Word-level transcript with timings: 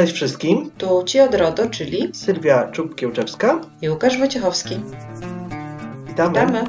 Cześć 0.00 0.12
wszystkim. 0.12 0.70
Tu 0.78 1.04
Ci 1.06 1.20
od 1.20 1.34
RODO, 1.34 1.70
czyli 1.70 2.10
Sylwia 2.14 2.70
Czub-Kiełczewska 2.72 3.60
i 3.82 3.90
Łukasz 3.90 4.18
Wojciechowski. 4.18 4.80
Witamy. 6.06 6.40
Witamy. 6.40 6.64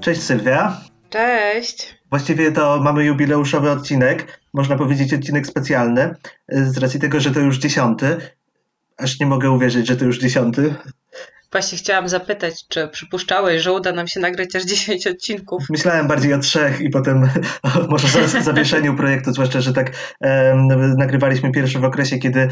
Cześć 0.00 0.22
Sylwia. 0.22 0.80
Cześć. 1.10 1.98
Właściwie 2.10 2.52
to 2.52 2.80
mamy 2.80 3.04
jubileuszowy 3.04 3.70
odcinek, 3.70 4.40
można 4.54 4.76
powiedzieć 4.76 5.14
odcinek 5.14 5.46
specjalny, 5.46 6.14
z 6.48 6.78
racji 6.78 7.00
tego, 7.00 7.20
że 7.20 7.30
to 7.30 7.40
już 7.40 7.58
dziesiąty. 7.58 8.16
Aż 8.96 9.20
nie 9.20 9.26
mogę 9.26 9.50
uwierzyć, 9.50 9.86
że 9.86 9.96
to 9.96 10.04
już 10.04 10.18
dziesiąty. 10.18 10.74
Właśnie 11.54 11.78
chciałam 11.78 12.08
zapytać, 12.08 12.68
czy 12.68 12.88
przypuszczałeś, 12.88 13.62
że 13.62 13.72
uda 13.72 13.92
nam 13.92 14.08
się 14.08 14.20
nagrać 14.20 14.56
aż 14.56 14.64
10 14.64 15.06
odcinków? 15.14 15.62
Myślałem 15.70 16.08
bardziej 16.08 16.34
o 16.34 16.38
trzech 16.38 16.80
i 16.80 16.90
potem 16.90 17.28
może 17.90 18.28
za 18.28 18.40
zawieszeniu 18.40 18.96
projektu, 18.96 19.32
zwłaszcza, 19.32 19.60
że 19.60 19.72
tak 19.72 19.92
e, 20.20 20.54
nagrywaliśmy 20.98 21.52
pierwszy 21.52 21.78
w 21.78 21.84
okresie, 21.84 22.18
kiedy 22.18 22.40
e, 22.40 22.48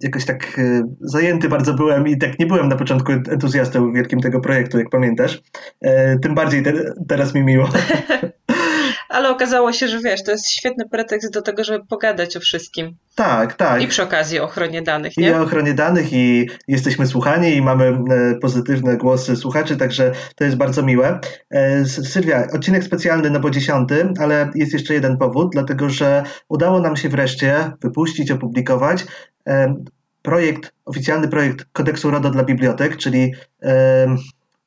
jakoś 0.00 0.24
tak 0.24 0.58
e, 0.58 0.82
zajęty 1.00 1.48
bardzo 1.48 1.74
byłem 1.74 2.08
i 2.08 2.18
tak 2.18 2.38
nie 2.38 2.46
byłem 2.46 2.68
na 2.68 2.76
początku 2.76 3.12
entuzjastą 3.12 3.92
wielkim 3.92 4.20
tego 4.20 4.40
projektu, 4.40 4.78
jak 4.78 4.90
pamiętasz. 4.90 5.42
E, 5.80 6.18
tym 6.18 6.34
bardziej 6.34 6.62
te, 6.62 6.72
teraz 7.08 7.34
mi 7.34 7.42
miło. 7.42 7.68
Ale 9.08 9.30
okazało 9.30 9.72
się, 9.72 9.88
że 9.88 10.00
wiesz, 10.00 10.22
to 10.22 10.30
jest 10.30 10.50
świetny 10.50 10.84
pretekst 10.90 11.32
do 11.32 11.42
tego, 11.42 11.64
żeby 11.64 11.86
pogadać 11.86 12.36
o 12.36 12.40
wszystkim. 12.40 12.96
Tak, 13.14 13.54
tak. 13.54 13.82
I 13.82 13.86
przy 13.86 14.02
okazji 14.02 14.40
o 14.40 14.44
ochronie 14.44 14.82
danych, 14.82 15.16
nie? 15.16 15.28
I 15.28 15.32
o 15.32 15.42
ochronie 15.42 15.74
danych 15.74 16.12
i 16.12 16.48
jesteśmy 16.68 17.06
słuchani 17.06 17.56
i 17.56 17.62
mamy 17.62 17.84
e, 17.86 18.34
pozytywne 18.34 18.96
głosy 18.96 19.36
słuchaczy, 19.36 19.76
także 19.76 20.12
to 20.36 20.44
jest 20.44 20.56
bardzo 20.56 20.82
miłe. 20.82 21.20
E, 21.50 21.84
Sylwia, 21.84 22.46
odcinek 22.54 22.84
specjalny 22.84 23.30
no 23.30 23.40
bo 23.40 23.50
dziesiąty, 23.50 24.12
ale 24.20 24.50
jest 24.54 24.72
jeszcze 24.72 24.94
jeden 24.94 25.18
powód, 25.18 25.48
dlatego 25.52 25.90
że 25.90 26.22
udało 26.48 26.80
nam 26.80 26.96
się 26.96 27.08
wreszcie 27.08 27.72
wypuścić, 27.82 28.30
opublikować 28.30 29.04
e, 29.46 29.74
projekt, 30.22 30.72
oficjalny 30.84 31.28
projekt 31.28 31.66
kodeksu 31.72 32.10
RODO 32.10 32.30
dla 32.30 32.44
bibliotek, 32.44 32.96
czyli 32.96 33.32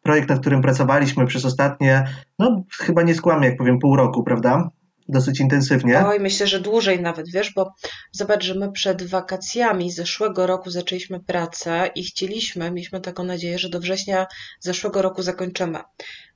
projekt, 0.01 0.29
nad 0.29 0.39
którym 0.39 0.61
pracowaliśmy 0.61 1.27
przez 1.27 1.45
ostatnie, 1.45 2.07
no 2.39 2.63
chyba 2.79 3.01
nie 3.01 3.15
skłamię, 3.15 3.47
jak 3.47 3.57
powiem, 3.57 3.79
pół 3.79 3.95
roku, 3.95 4.23
prawda? 4.23 4.69
Dosyć 5.09 5.39
intensywnie. 5.39 6.05
Oj, 6.05 6.19
myślę, 6.19 6.47
że 6.47 6.59
dłużej 6.59 7.01
nawet, 7.01 7.31
wiesz, 7.31 7.53
bo 7.53 7.73
zobacz, 8.11 8.43
że 8.43 8.55
my 8.55 8.71
przed 8.71 9.03
wakacjami 9.03 9.91
zeszłego 9.91 10.47
roku 10.47 10.69
zaczęliśmy 10.69 11.19
pracę 11.19 11.89
i 11.95 12.03
chcieliśmy, 12.03 12.71
mieliśmy 12.71 13.01
taką 13.01 13.23
nadzieję, 13.23 13.59
że 13.59 13.69
do 13.69 13.79
września 13.79 14.27
zeszłego 14.59 15.01
roku 15.01 15.21
zakończymy. 15.21 15.79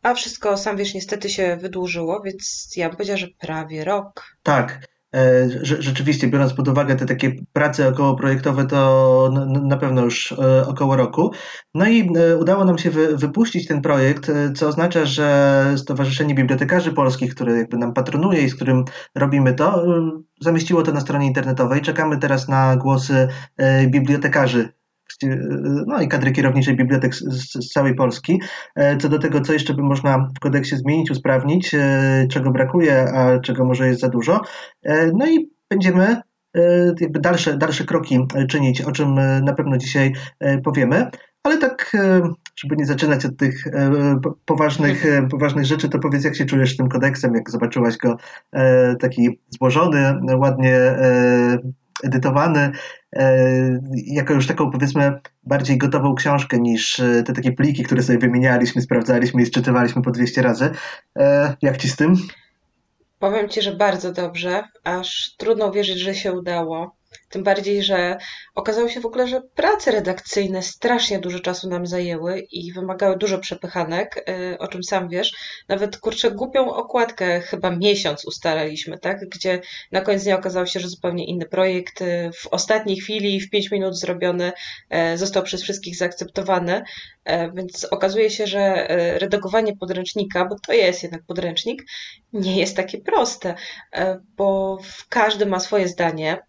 A 0.01 0.13
wszystko, 0.13 0.57
sam 0.57 0.77
wiesz, 0.77 0.93
niestety 0.93 1.29
się 1.29 1.57
wydłużyło, 1.61 2.21
więc 2.21 2.71
ja 2.75 2.87
bym 2.87 2.97
powiedziała, 2.97 3.17
że 3.17 3.27
prawie 3.39 3.83
rok. 3.83 4.37
Tak. 4.43 4.87
E, 5.15 5.49
rzeczywiście, 5.79 6.27
biorąc 6.27 6.53
pod 6.53 6.67
uwagę 6.67 6.95
te 6.95 7.05
takie 7.05 7.31
prace 7.53 7.87
okołoprojektowe, 7.87 8.65
to 8.65 9.29
na 9.63 9.77
pewno 9.77 10.03
już 10.03 10.31
e, 10.31 10.67
około 10.67 10.95
roku. 10.95 11.31
No 11.73 11.87
i 11.87 12.09
e, 12.17 12.37
udało 12.37 12.65
nam 12.65 12.77
się 12.77 12.89
wypuścić 13.15 13.67
ten 13.67 13.81
projekt, 13.81 14.31
co 14.55 14.67
oznacza, 14.67 15.05
że 15.05 15.73
Stowarzyszenie 15.77 16.35
Bibliotekarzy 16.35 16.91
Polskich, 16.91 17.35
które 17.35 17.57
jakby 17.57 17.77
nam 17.77 17.93
patronuje 17.93 18.41
i 18.41 18.49
z 18.49 18.55
którym 18.55 18.83
robimy 19.15 19.53
to, 19.53 19.85
zamieściło 20.41 20.83
to 20.83 20.91
na 20.91 20.99
stronie 20.99 21.27
internetowej. 21.27 21.81
Czekamy 21.81 22.17
teraz 22.17 22.47
na 22.47 22.75
głosy 22.75 23.27
bibliotekarzy 23.87 24.69
no 25.87 26.01
i 26.01 26.07
kadry 26.07 26.31
kierowniczej 26.31 26.75
bibliotek 26.75 27.15
z, 27.15 27.19
z, 27.53 27.69
całej 27.69 27.95
Polski. 27.95 28.41
E, 28.75 28.97
co 28.97 29.09
do 29.09 29.19
tego, 29.19 29.41
co 29.41 29.53
jeszcze 29.53 29.73
by 29.73 29.83
można 29.83 30.29
w 30.37 30.39
kodeksie 30.39 30.77
zmienić, 30.77 31.11
usprawnić, 31.11 31.73
e, 31.73 32.27
czego 32.31 32.51
brakuje, 32.51 33.13
a 33.13 33.39
czego 33.39 33.65
może 33.65 33.87
jest 33.87 34.01
za 34.01 34.09
dużo. 34.09 34.41
E, 34.83 35.11
no 35.17 35.27
i 35.27 35.49
będziemy 35.69 36.21
jakby 37.01 37.19
dalsze, 37.19 37.57
dalsze 37.57 37.83
kroki 37.83 38.19
czynić, 38.49 38.81
o 38.81 38.91
czym 38.91 39.15
na 39.43 39.53
pewno 39.53 39.77
dzisiaj 39.77 40.13
powiemy. 40.63 41.09
Ale 41.43 41.57
tak, 41.57 41.91
żeby 42.55 42.75
nie 42.75 42.85
zaczynać 42.85 43.25
od 43.25 43.37
tych 43.37 43.63
poważnych, 44.45 45.05
poważnych 45.31 45.65
rzeczy, 45.65 45.89
to 45.89 45.99
powiedz, 45.99 46.23
jak 46.23 46.35
się 46.35 46.45
czujesz 46.45 46.73
z 46.73 46.77
tym 46.77 46.89
kodeksem, 46.89 47.35
jak 47.35 47.49
zobaczyłaś 47.49 47.97
go 47.97 48.17
taki 48.99 49.39
złożony, 49.49 50.19
ładnie 50.37 50.79
edytowany, 52.05 52.71
e, 53.13 53.79
jako 53.93 54.33
już 54.33 54.47
taką 54.47 54.71
powiedzmy 54.71 55.19
bardziej 55.43 55.77
gotową 55.77 56.15
książkę 56.15 56.59
niż 56.59 56.99
e, 56.99 57.23
te 57.23 57.33
takie 57.33 57.51
pliki, 57.51 57.83
które 57.83 58.03
sobie 58.03 58.19
wymienialiśmy, 58.19 58.81
sprawdzaliśmy 58.81 59.41
i 59.41 59.51
czytywaliśmy 59.51 60.01
po 60.01 60.11
200 60.11 60.41
razy. 60.41 60.69
E, 61.17 61.55
jak 61.61 61.77
ci 61.77 61.89
z 61.89 61.95
tym? 61.95 62.15
Powiem 63.19 63.49
ci, 63.49 63.61
że 63.61 63.75
bardzo 63.75 64.11
dobrze, 64.11 64.63
aż 64.83 65.35
trudno 65.37 65.67
uwierzyć, 65.67 65.99
że 65.99 66.15
się 66.15 66.33
udało. 66.33 66.95
Tym 67.29 67.43
bardziej, 67.43 67.83
że 67.83 68.17
okazało 68.55 68.89
się 68.89 68.99
w 68.99 69.05
ogóle, 69.05 69.27
że 69.27 69.41
prace 69.55 69.91
redakcyjne 69.91 70.61
strasznie 70.61 71.19
dużo 71.19 71.39
czasu 71.39 71.69
nam 71.69 71.87
zajęły 71.87 72.39
i 72.39 72.73
wymagały 72.73 73.17
dużo 73.17 73.39
przepychanek, 73.39 74.29
y, 74.29 74.57
o 74.57 74.67
czym 74.67 74.83
sam 74.83 75.09
wiesz. 75.09 75.35
Nawet 75.67 75.97
kurczę, 75.97 76.31
głupią 76.31 76.73
okładkę 76.73 77.41
chyba 77.41 77.71
miesiąc 77.71 78.25
ustalaliśmy, 78.25 78.99
tak? 78.99 79.29
Gdzie 79.29 79.61
na 79.91 80.01
koniec 80.01 80.23
dnia 80.23 80.39
okazało 80.39 80.65
się, 80.65 80.79
że 80.79 80.87
zupełnie 80.87 81.25
inny 81.25 81.45
projekt 81.45 82.01
y, 82.01 82.31
w 82.41 82.47
ostatniej 82.47 82.97
chwili, 82.97 83.41
w 83.41 83.49
5 83.49 83.71
minut 83.71 83.99
zrobiony, 83.99 84.51
y, 85.13 85.17
został 85.17 85.43
przez 85.43 85.63
wszystkich 85.63 85.95
zaakceptowany. 85.97 86.83
Więc 87.55 87.83
okazuje 87.83 88.29
się, 88.29 88.47
że 88.47 88.87
redagowanie 89.19 89.77
podręcznika, 89.77 90.45
bo 90.45 90.55
to 90.67 90.73
jest 90.73 91.03
jednak 91.03 91.23
podręcznik, 91.23 91.83
nie 92.33 92.59
jest 92.59 92.75
takie 92.75 92.97
proste, 92.97 93.55
bo 94.37 94.77
każdy 95.09 95.45
ma 95.45 95.59
swoje 95.59 95.87
zdanie 95.87 96.39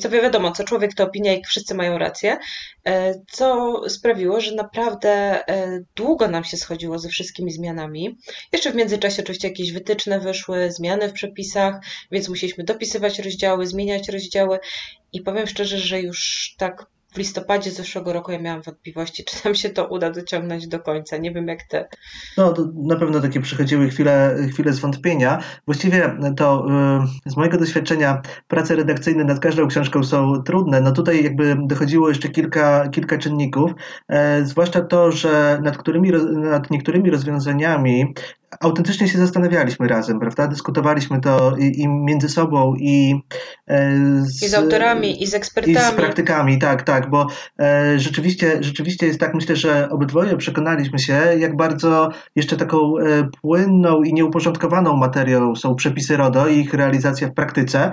co 0.00 0.10
wiadomo, 0.10 0.52
co 0.52 0.64
człowiek 0.64 0.94
to 0.94 1.04
opinia 1.04 1.34
i 1.34 1.44
wszyscy 1.44 1.74
mają 1.74 1.98
rację, 1.98 2.38
e, 2.84 3.14
co 3.30 3.82
sprawiło, 3.88 4.40
że 4.40 4.54
naprawdę 4.54 5.10
e, 5.48 5.80
długo 5.96 6.28
nam 6.28 6.44
się 6.44 6.56
schodziło 6.56 6.98
ze 6.98 7.08
wszystkimi 7.08 7.52
zmianami. 7.52 8.18
Jeszcze 8.52 8.70
w 8.70 8.74
międzyczasie 8.74 9.22
oczywiście 9.22 9.48
jakieś 9.48 9.72
wytyczne 9.72 10.20
wyszły, 10.20 10.72
zmiany 10.72 11.08
w 11.08 11.12
przepisach, 11.12 11.74
więc 12.10 12.28
musieliśmy 12.28 12.64
dopisywać 12.64 13.18
rozdziały, 13.18 13.66
zmieniać 13.66 14.08
rozdziały 14.08 14.58
i 15.12 15.20
powiem 15.20 15.46
szczerze, 15.46 15.78
że 15.78 16.00
już 16.00 16.54
tak 16.58 16.86
w 17.16 17.18
listopadzie 17.18 17.70
zeszłego 17.70 18.12
roku 18.12 18.32
ja 18.32 18.38
miałam 18.38 18.62
wątpliwości, 18.62 19.24
czy 19.24 19.36
nam 19.44 19.54
się 19.54 19.70
to 19.70 19.86
uda 19.86 20.10
dociągnąć 20.10 20.68
do 20.68 20.80
końca. 20.80 21.16
Nie 21.16 21.32
wiem 21.32 21.48
jak 21.48 21.62
ty. 21.62 21.84
No, 22.36 22.54
na 22.74 22.96
pewno 22.96 23.20
takie 23.20 23.40
przychodziły 23.40 23.88
chwile, 23.88 24.36
chwile 24.52 24.72
zwątpienia. 24.72 25.42
Właściwie 25.66 26.16
to 26.36 26.66
y, 27.26 27.30
z 27.30 27.36
mojego 27.36 27.58
doświadczenia 27.58 28.22
prace 28.48 28.76
redakcyjne 28.76 29.24
nad 29.24 29.40
każdą 29.40 29.68
książką 29.68 30.04
są 30.04 30.42
trudne. 30.42 30.80
No 30.80 30.92
tutaj 30.92 31.24
jakby 31.24 31.56
dochodziło 31.66 32.08
jeszcze 32.08 32.28
kilka, 32.28 32.88
kilka 32.88 33.18
czynników, 33.18 33.72
e, 34.08 34.44
zwłaszcza 34.44 34.80
to, 34.80 35.12
że 35.12 35.60
nad, 35.62 35.78
którymi, 35.78 36.12
nad 36.34 36.70
niektórymi 36.70 37.10
rozwiązaniami 37.10 38.14
autentycznie 38.60 39.08
się 39.08 39.18
zastanawialiśmy 39.18 39.88
razem, 39.88 40.20
prawda? 40.20 40.46
Dyskutowaliśmy 40.46 41.20
to 41.20 41.56
i, 41.56 41.80
i 41.80 41.88
między 41.88 42.28
sobą, 42.28 42.74
i, 42.78 43.14
e, 43.68 43.96
z, 44.20 44.42
I 44.42 44.48
z 44.48 44.54
autorami, 44.54 45.22
i 45.22 45.26
z 45.26 45.34
ekspertami. 45.34 45.76
I 45.76 45.80
z 45.80 45.92
praktykami, 45.92 46.58
tak, 46.58 46.82
tak, 46.82 47.10
bo 47.10 47.26
e, 47.60 47.98
rzeczywiście, 47.98 48.58
rzeczywiście 48.60 49.06
jest 49.06 49.20
tak, 49.20 49.34
myślę, 49.34 49.56
że 49.56 49.88
obydwoje 49.90 50.36
przekonaliśmy 50.36 50.98
się, 50.98 51.20
jak 51.38 51.56
bardzo 51.56 52.08
jeszcze 52.36 52.56
taką 52.56 52.98
e, 52.98 53.02
płynną 53.40 54.02
i 54.02 54.12
nieuporządkowaną 54.12 54.96
materią 54.96 55.56
są 55.56 55.74
przepisy 55.74 56.16
RODO 56.16 56.48
i 56.48 56.58
ich 56.58 56.74
realizacja 56.74 57.28
w 57.28 57.34
praktyce. 57.34 57.90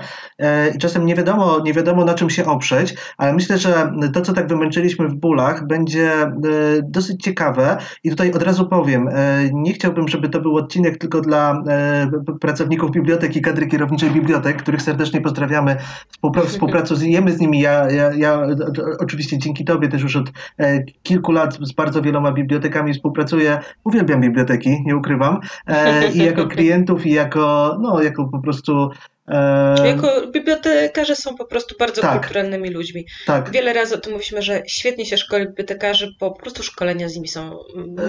I 0.75 0.77
czasem 0.77 1.05
nie 1.05 1.15
wiadomo, 1.15 1.59
nie 1.59 1.73
wiadomo 1.73 2.05
na 2.05 2.13
czym 2.13 2.29
się 2.29 2.45
oprzeć, 2.45 2.95
ale 3.17 3.33
myślę, 3.33 3.57
że 3.57 3.91
to, 4.13 4.21
co 4.21 4.33
tak 4.33 4.47
wymęczyliśmy 4.47 5.07
w 5.07 5.15
bólach, 5.15 5.67
będzie 5.67 6.11
dosyć 6.83 7.23
ciekawe 7.23 7.77
i 8.03 8.09
tutaj 8.09 8.31
od 8.31 8.43
razu 8.43 8.67
powiem, 8.67 9.09
nie 9.53 9.73
chciałbym, 9.73 10.07
żeby 10.07 10.29
to 10.29 10.41
był 10.41 10.52
odcinek 10.55 10.97
tylko 10.97 11.21
dla 11.21 11.63
e, 11.67 12.11
pracowników 12.41 12.91
bibliotek 12.91 13.35
i 13.35 13.41
kadry 13.41 13.67
kierowniczej 13.67 14.11
bibliotek, 14.11 14.61
których 14.61 14.81
serdecznie 14.81 15.21
pozdrawiamy. 15.21 15.77
Współpracujemy 16.47 17.31
z 17.31 17.39
nimi. 17.39 17.59
Ja, 17.59 17.91
ja, 17.91 18.13
ja 18.13 18.47
oczywiście 18.99 19.37
dzięki 19.37 19.65
Tobie 19.65 19.89
też 19.89 20.01
już 20.01 20.15
od 20.15 20.31
e, 20.57 20.83
kilku 20.83 21.31
lat 21.31 21.57
z 21.61 21.71
bardzo 21.71 22.01
wieloma 22.01 22.31
bibliotekami 22.31 22.93
współpracuję. 22.93 23.59
Uwielbiam 23.83 24.21
biblioteki, 24.21 24.83
nie 24.85 24.95
ukrywam. 24.95 25.39
E, 25.67 26.11
I 26.11 26.17
jako 26.17 26.47
klientów, 26.55 27.05
i 27.05 27.11
jako, 27.11 27.77
no, 27.81 28.01
jako 28.01 28.25
po 28.25 28.39
prostu. 28.39 28.89
Jako 29.85 30.27
bibliotekarze 30.33 31.15
są 31.15 31.35
po 31.35 31.45
prostu 31.45 31.75
bardzo 31.79 32.01
tak, 32.01 32.19
kulturalnymi 32.19 32.69
ludźmi. 32.69 33.05
Tak. 33.25 33.51
Wiele 33.51 33.73
razy 33.73 33.95
o 33.95 33.97
tym 33.97 34.11
mówiliśmy, 34.11 34.41
że 34.41 34.63
świetnie 34.67 35.05
się 35.05 35.17
szkoli 35.17 35.47
bibliotekarzy, 35.47 36.15
po 36.19 36.31
prostu 36.31 36.63
szkolenia 36.63 37.09
z 37.09 37.15
nimi 37.15 37.27
są 37.27 37.59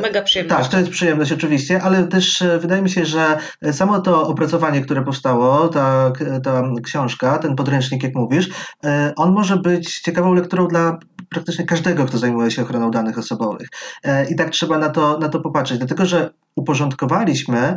mega 0.03 0.23
przyjemne. 0.23 0.57
Tak, 0.57 0.69
to 0.69 0.79
jest 0.79 0.91
przyjemność 0.91 1.33
oczywiście, 1.33 1.83
ale 1.83 2.09
też 2.09 2.43
e, 2.43 2.59
wydaje 2.59 2.83
mi 2.83 2.91
się, 2.91 3.05
że 3.05 3.39
samo 3.73 4.01
to 4.01 4.29
opracowanie, 4.29 4.81
które 4.81 5.05
powstało, 5.05 5.69
ta, 5.69 6.13
ta 6.45 6.63
książka, 6.85 7.39
ten 7.39 7.57
podręcznik, 7.57 8.03
jak 8.03 8.15
mówisz, 8.15 8.49
e, 8.85 9.13
on 9.17 9.33
może 9.33 9.57
być 9.57 10.01
ciekawą 10.01 10.35
lekturą 10.35 10.69
dla 10.69 10.99
praktycznie 11.31 11.65
każdego, 11.65 12.05
kto 12.05 12.19
zajmuje 12.19 12.51
się 12.51 12.63
ochroną 12.63 12.91
danych 12.91 13.19
osobowych. 13.19 13.69
E, 14.05 14.31
I 14.31 14.37
tak 14.37 14.51
trzeba 14.51 14.79
na 14.79 14.89
to, 14.89 15.19
na 15.19 15.29
to 15.29 15.41
popatrzeć, 15.41 15.79
dlatego 15.79 16.07
że 16.07 16.31
uporządkowaliśmy 16.57 17.77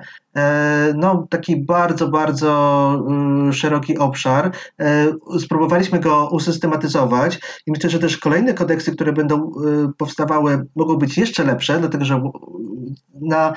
no, 0.95 1.27
taki 1.29 1.65
bardzo, 1.65 2.07
bardzo 2.07 3.03
szeroki 3.51 3.97
obszar. 3.97 4.51
Spróbowaliśmy 5.39 5.99
go 5.99 6.29
usystematyzować 6.31 7.39
i 7.65 7.71
myślę, 7.71 7.89
że 7.89 7.99
też 7.99 8.17
kolejne 8.17 8.53
kodeksy, 8.53 8.91
które 8.91 9.13
będą 9.13 9.51
powstawały, 9.97 10.65
mogą 10.75 10.95
być 10.95 11.17
jeszcze 11.17 11.43
lepsze, 11.43 11.79
dlatego 11.79 12.05
że 12.05 12.21
na 13.21 13.53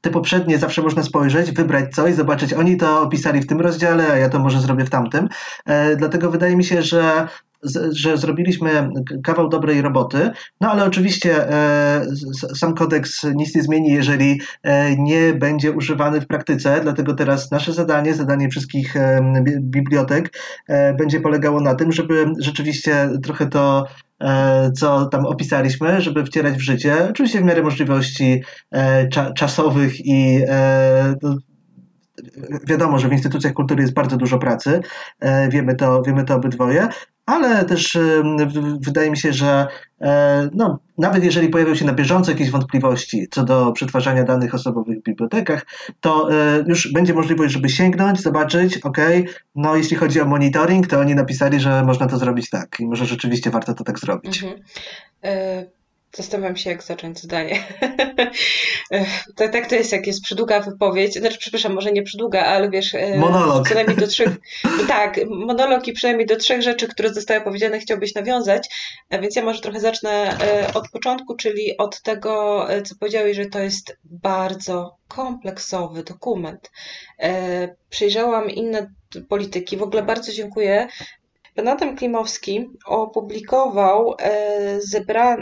te 0.00 0.10
poprzednie 0.10 0.58
zawsze 0.58 0.82
można 0.82 1.02
spojrzeć, 1.02 1.52
wybrać 1.52 1.94
coś, 1.94 2.14
zobaczyć, 2.14 2.52
oni 2.52 2.76
to 2.76 3.02
opisali 3.02 3.40
w 3.40 3.46
tym 3.46 3.60
rozdziale, 3.60 4.12
a 4.12 4.16
ja 4.16 4.28
to 4.28 4.38
może 4.38 4.60
zrobię 4.60 4.84
w 4.84 4.90
tamtym. 4.90 5.28
E, 5.66 5.96
dlatego 5.96 6.30
wydaje 6.30 6.56
mi 6.56 6.64
się, 6.64 6.82
że 6.82 7.28
że 7.92 8.16
zrobiliśmy 8.16 8.90
kawał 9.24 9.48
dobrej 9.48 9.82
roboty, 9.82 10.30
no 10.60 10.70
ale 10.70 10.84
oczywiście 10.84 11.50
e, 11.50 12.06
sam 12.54 12.74
kodeks 12.74 13.24
nic 13.34 13.54
nie 13.54 13.62
zmieni, 13.62 13.92
jeżeli 13.92 14.40
e, 14.62 14.96
nie 14.96 15.32
będzie 15.32 15.72
używany 15.72 16.20
w 16.20 16.26
praktyce, 16.26 16.80
dlatego 16.82 17.14
teraz 17.14 17.50
nasze 17.50 17.72
zadanie, 17.72 18.14
zadanie 18.14 18.48
wszystkich 18.48 18.94
bibliotek 19.60 20.38
będzie 20.98 21.20
polegało 21.20 21.60
na 21.60 21.74
tym, 21.74 21.92
żeby 21.92 22.26
rzeczywiście 22.38 23.08
trochę 23.22 23.46
to 23.46 23.86
co 24.74 25.06
tam 25.06 25.26
opisaliśmy, 25.26 26.00
żeby 26.00 26.24
wcierać 26.24 26.54
w 26.54 26.60
życie, 26.60 27.08
oczywiście 27.10 27.40
w 27.40 27.44
miarę 27.44 27.62
możliwości 27.62 28.42
cza 29.12 29.32
czasowych 29.32 30.06
i 30.06 30.38
no, 31.22 31.36
wiadomo, 32.68 32.98
że 32.98 33.08
w 33.08 33.12
instytucjach 33.12 33.52
kultury 33.52 33.82
jest 33.82 33.94
bardzo 33.94 34.16
dużo 34.16 34.38
pracy, 34.38 34.80
wiemy 35.48 35.74
to, 35.74 36.02
wiemy 36.02 36.24
to 36.24 36.34
obydwoje, 36.34 36.88
ale 37.26 37.64
też 37.64 37.98
wydaje 38.80 39.10
mi 39.10 39.16
się, 39.16 39.32
że 39.32 39.66
e, 40.00 40.48
no, 40.54 40.78
nawet 40.98 41.24
jeżeli 41.24 41.48
pojawią 41.48 41.74
się 41.74 41.84
na 41.84 41.92
bieżąco 41.92 42.30
jakieś 42.30 42.50
wątpliwości 42.50 43.26
co 43.30 43.44
do 43.44 43.72
przetwarzania 43.72 44.24
danych 44.24 44.54
osobowych 44.54 44.98
w 44.98 45.02
bibliotekach, 45.02 45.66
to 46.00 46.32
e, 46.32 46.64
już 46.66 46.92
będzie 46.92 47.14
możliwość, 47.14 47.52
żeby 47.52 47.68
sięgnąć, 47.68 48.20
zobaczyć, 48.20 48.78
ok, 48.78 48.98
no 49.54 49.76
jeśli 49.76 49.96
chodzi 49.96 50.20
o 50.20 50.24
monitoring, 50.24 50.86
to 50.86 51.00
oni 51.00 51.14
napisali, 51.14 51.60
że 51.60 51.84
można 51.84 52.06
to 52.06 52.16
zrobić 52.16 52.50
tak 52.50 52.80
i 52.80 52.86
może 52.86 53.06
rzeczywiście 53.06 53.50
warto 53.50 53.74
to 53.74 53.84
tak 53.84 53.98
zrobić. 53.98 54.42
Mhm. 54.42 54.62
E, 55.24 55.81
Zastanawiam 56.16 56.56
się, 56.56 56.70
jak 56.70 56.82
zacząć 56.82 57.18
zdanie. 57.18 57.64
to, 59.36 59.48
tak 59.48 59.66
to 59.68 59.74
jest, 59.74 59.92
jak 59.92 60.06
jest 60.06 60.22
przydługa 60.22 60.60
wypowiedź. 60.60 61.14
Znaczy, 61.14 61.38
przepraszam, 61.38 61.74
może 61.74 61.92
nie 61.92 62.02
przydługa, 62.02 62.44
ale 62.44 62.70
wiesz. 62.70 62.94
E, 62.94 63.18
monolog. 63.18 63.64
Przynajmniej 63.64 63.96
do 63.96 64.06
trzech. 64.06 64.28
tak, 64.88 65.20
monolog 65.28 65.88
i 65.88 65.92
przynajmniej 65.92 66.26
do 66.26 66.36
trzech 66.36 66.62
rzeczy, 66.62 66.88
które 66.88 67.14
zostały 67.14 67.40
powiedziane, 67.40 67.78
chciałbyś 67.78 68.14
nawiązać. 68.14 68.68
Więc 69.10 69.36
ja 69.36 69.44
może 69.44 69.60
trochę 69.60 69.80
zacznę 69.80 70.38
e, 70.40 70.74
od 70.74 70.90
początku, 70.90 71.36
czyli 71.36 71.76
od 71.76 72.02
tego, 72.02 72.66
e, 72.70 72.82
co 72.82 72.94
powiedziałeś, 72.94 73.36
że 73.36 73.46
to 73.46 73.58
jest 73.58 73.96
bardzo 74.04 74.96
kompleksowy 75.08 76.02
dokument. 76.02 76.70
Przejrzałam 77.90 78.50
inne 78.50 78.90
polityki. 79.28 79.76
W 79.76 79.82
ogóle 79.82 80.02
bardzo 80.02 80.32
dziękuję 80.32 80.88
Pan 81.54 81.68
Adam 81.68 81.96
Klimowski 81.96 82.70
opublikował, 82.86 84.14
e, 84.20 84.80
zebra, 84.80 85.36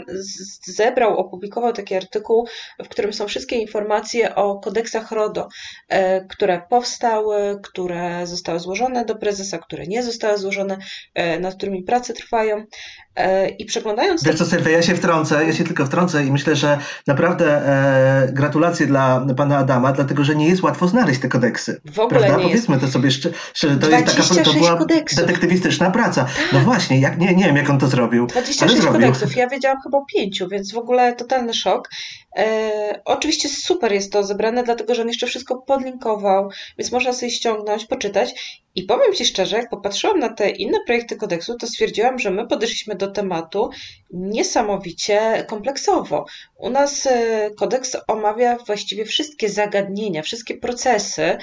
zebrał, 0.65 1.17
opublikował 1.17 1.73
taki 1.73 1.95
artykuł, 1.95 2.47
w 2.83 2.87
którym 2.87 3.13
są 3.13 3.27
wszystkie 3.27 3.55
informacje 3.55 4.35
o 4.35 4.59
kodeksach 4.59 5.11
RODO, 5.11 5.47
e, 5.89 6.25
które 6.25 6.61
powstały, 6.69 7.59
które 7.63 8.27
zostały 8.27 8.59
złożone 8.59 9.05
do 9.05 9.15
prezesa, 9.15 9.57
które 9.57 9.87
nie 9.87 10.03
zostały 10.03 10.37
złożone, 10.37 10.77
e, 11.13 11.39
nad 11.39 11.55
którymi 11.55 11.83
prace 11.83 12.13
trwają. 12.13 12.65
I 13.59 13.65
przeglądając. 13.65 14.23
Wiesz 14.23 14.35
co, 14.35 14.45
Sylwia, 14.45 14.71
ja 14.71 14.81
się 14.81 14.95
wtrącę, 14.95 15.45
ja 15.45 15.53
się 15.53 15.63
tylko 15.63 15.85
wtrącę 15.85 16.25
i 16.25 16.31
myślę, 16.31 16.55
że 16.55 16.79
naprawdę 17.07 17.45
e, 17.45 18.31
gratulacje 18.31 18.87
dla 18.87 19.25
pana 19.37 19.57
Adama, 19.57 19.91
dlatego 19.91 20.23
że 20.23 20.35
nie 20.35 20.49
jest 20.49 20.63
łatwo 20.63 20.87
znaleźć 20.87 21.21
te 21.21 21.27
kodeksy. 21.27 21.81
W 21.93 21.99
ogóle 21.99 22.19
prawda? 22.19 22.37
nie 22.37 22.43
Powiedzmy 22.43 22.75
jest. 22.75 22.85
to 22.85 22.91
sobie 22.91 23.11
szczerze, 23.11 23.77
to 23.81 23.89
jest 23.89 24.05
taka 24.05 24.43
to 24.43 24.53
była 24.53 24.77
kodeksów. 24.77 25.19
detektywistyczna 25.19 25.91
praca. 25.91 26.00
No 26.07 26.51
tak. 26.51 26.63
właśnie, 26.63 26.99
jak, 26.99 27.19
nie, 27.19 27.35
nie 27.35 27.45
wiem 27.45 27.55
jak 27.55 27.69
on 27.69 27.79
to 27.79 27.87
zrobił. 27.87 28.27
26 28.27 28.85
kodeksów, 28.85 29.35
ja 29.35 29.47
wiedziałam 29.47 29.81
chyba 29.83 29.97
o 29.97 30.05
pięciu, 30.05 30.47
więc 30.47 30.73
w 30.73 30.77
ogóle 30.77 31.15
totalny 31.15 31.53
szok. 31.53 31.89
E, 32.37 33.01
oczywiście 33.05 33.49
super 33.49 33.91
jest 33.91 34.11
to 34.11 34.23
zebrane, 34.23 34.63
dlatego 34.63 34.95
że 34.95 35.01
on 35.01 35.07
jeszcze 35.07 35.27
wszystko 35.27 35.57
podlinkował, 35.57 36.49
więc 36.77 36.91
można 36.91 37.13
sobie 37.13 37.31
ściągnąć, 37.31 37.85
poczytać. 37.85 38.60
I 38.75 38.83
powiem 38.83 39.13
Ci 39.13 39.25
szczerze, 39.25 39.57
jak 39.57 39.69
popatrzyłam 39.69 40.19
na 40.19 40.33
te 40.33 40.49
inne 40.49 40.77
projekty 40.85 41.15
kodeksu, 41.15 41.57
to 41.57 41.67
stwierdziłam, 41.67 42.19
że 42.19 42.31
my 42.31 42.47
podeszliśmy 42.47 42.95
do 42.95 43.11
tematu 43.11 43.69
niesamowicie 44.09 45.45
kompleksowo. 45.47 46.25
U 46.57 46.69
nas 46.69 47.05
e, 47.05 47.49
kodeks 47.57 47.97
omawia 48.07 48.57
właściwie 48.57 49.05
wszystkie 49.05 49.49
zagadnienia, 49.49 50.21
wszystkie 50.21 50.57
procesy, 50.57 51.37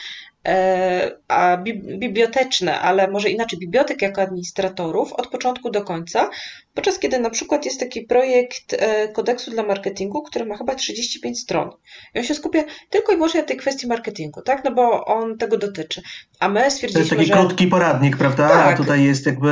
E, 0.49 1.17
a 1.29 1.57
biblioteczne, 1.99 2.81
ale 2.81 3.09
może 3.09 3.31
inaczej, 3.31 3.59
bibliotek 3.59 4.03
jako 4.03 4.23
administratorów 4.23 5.13
od 5.13 5.27
początku 5.27 5.71
do 5.71 5.85
końca, 5.85 6.31
podczas 6.79 6.99
kiedy 6.99 7.19
na 7.19 7.31
przykład 7.31 7.65
jest 7.65 7.81
taki 7.81 8.03
projekt 8.03 8.73
e, 8.79 9.09
kodeksu 9.09 9.51
dla 9.51 9.63
marketingu, 9.63 10.23
który 10.23 10.47
ma 10.47 10.57
chyba 10.57 10.75
35 10.75 11.41
stron. 11.41 11.71
I 12.15 12.19
on 12.19 12.25
się 12.25 12.35
skupia 12.35 12.65
tylko 12.91 13.13
i 13.13 13.17
wyłącznie 13.17 13.41
na 13.41 13.47
tej 13.47 13.57
kwestii 13.57 13.87
marketingu, 13.87 14.43
tak? 14.43 14.65
No 14.65 14.75
bo 14.75 15.05
on 15.05 15.39
tego 15.39 15.59
dotyczy. 15.59 16.03
A 16.41 16.49
my 16.49 16.71
stwierdziliśmy, 16.71 17.09
że... 17.11 17.17
To 17.17 17.23
jest 17.23 17.31
taki 17.31 17.41
że... 17.41 17.47
krótki 17.49 17.67
poradnik, 17.67 18.17
prawda? 18.17 18.49
Tak, 18.49 18.75
A 18.75 18.77
tutaj 18.77 19.05
jest 19.05 19.27
jakby 19.27 19.49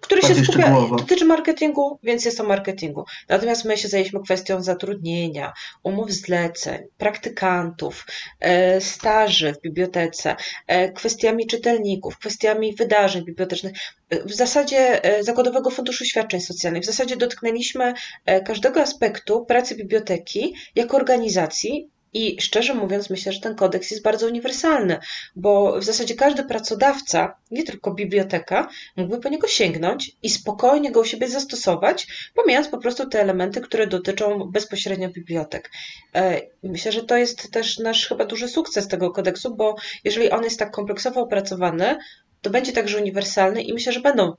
Który 0.00 0.22
się 0.22 0.34
skupia, 0.34 0.62
szczegółowo. 0.62 0.96
dotyczy 0.96 1.24
marketingu, 1.24 1.98
więc 2.02 2.24
jest 2.24 2.40
o 2.40 2.44
marketingu. 2.44 3.04
Natomiast 3.28 3.64
my 3.64 3.76
się 3.76 3.88
zajęliśmy 3.88 4.20
kwestią 4.20 4.62
zatrudnienia, 4.62 5.52
umów 5.82 6.12
zleceń, 6.12 6.78
praktykantów, 6.98 8.06
e, 8.40 8.80
staży 8.80 9.52
w 9.52 9.60
bibliotece, 9.60 10.36
e, 10.66 10.92
kwestiami 10.92 11.46
czytelników, 11.46 12.18
kwestiami 12.18 12.74
wydarzeń 12.74 13.24
bibliotecznych 13.24 13.72
w 14.10 14.32
zasadzie 14.32 15.04
e, 15.04 15.24
Zakładowego 15.24 15.70
Funduszu 15.70 16.04
Świadczeń 16.04 16.40
Socjalnych. 16.40 16.82
W 16.82 16.86
zasadzie 16.86 17.16
dotknęliśmy 17.16 17.94
e, 18.26 18.40
każdego 18.40 18.80
aspektu 18.80 19.44
pracy 19.44 19.74
biblioteki 19.74 20.54
jako 20.74 20.96
organizacji. 20.96 21.90
I 22.12 22.40
szczerze 22.40 22.74
mówiąc, 22.74 23.10
myślę, 23.10 23.32
że 23.32 23.40
ten 23.40 23.54
kodeks 23.54 23.90
jest 23.90 24.02
bardzo 24.02 24.26
uniwersalny, 24.26 24.98
bo 25.36 25.80
w 25.80 25.84
zasadzie 25.84 26.14
każdy 26.14 26.44
pracodawca, 26.44 27.36
nie 27.50 27.62
tylko 27.64 27.94
biblioteka, 27.94 28.68
mógłby 28.96 29.20
po 29.20 29.28
niego 29.28 29.48
sięgnąć 29.48 30.16
i 30.22 30.30
spokojnie 30.30 30.92
go 30.92 31.00
u 31.00 31.04
siebie 31.04 31.28
zastosować, 31.28 32.06
pomijając 32.34 32.68
po 32.68 32.78
prostu 32.78 33.08
te 33.08 33.20
elementy, 33.20 33.60
które 33.60 33.86
dotyczą 33.86 34.38
bezpośrednio 34.38 35.08
bibliotek. 35.08 35.70
E, 36.14 36.40
myślę, 36.62 36.92
że 36.92 37.02
to 37.02 37.16
jest 37.16 37.52
też 37.52 37.78
nasz 37.78 38.08
chyba 38.08 38.24
duży 38.24 38.48
sukces 38.48 38.88
tego 38.88 39.10
kodeksu, 39.10 39.56
bo 39.56 39.76
jeżeli 40.04 40.30
on 40.30 40.44
jest 40.44 40.58
tak 40.58 40.70
kompleksowo 40.70 41.20
opracowany, 41.20 41.98
to 42.42 42.50
będzie 42.50 42.72
także 42.72 42.98
uniwersalny 42.98 43.62
i 43.62 43.72
myślę, 43.72 43.92
że 43.92 44.00
będą 44.00 44.34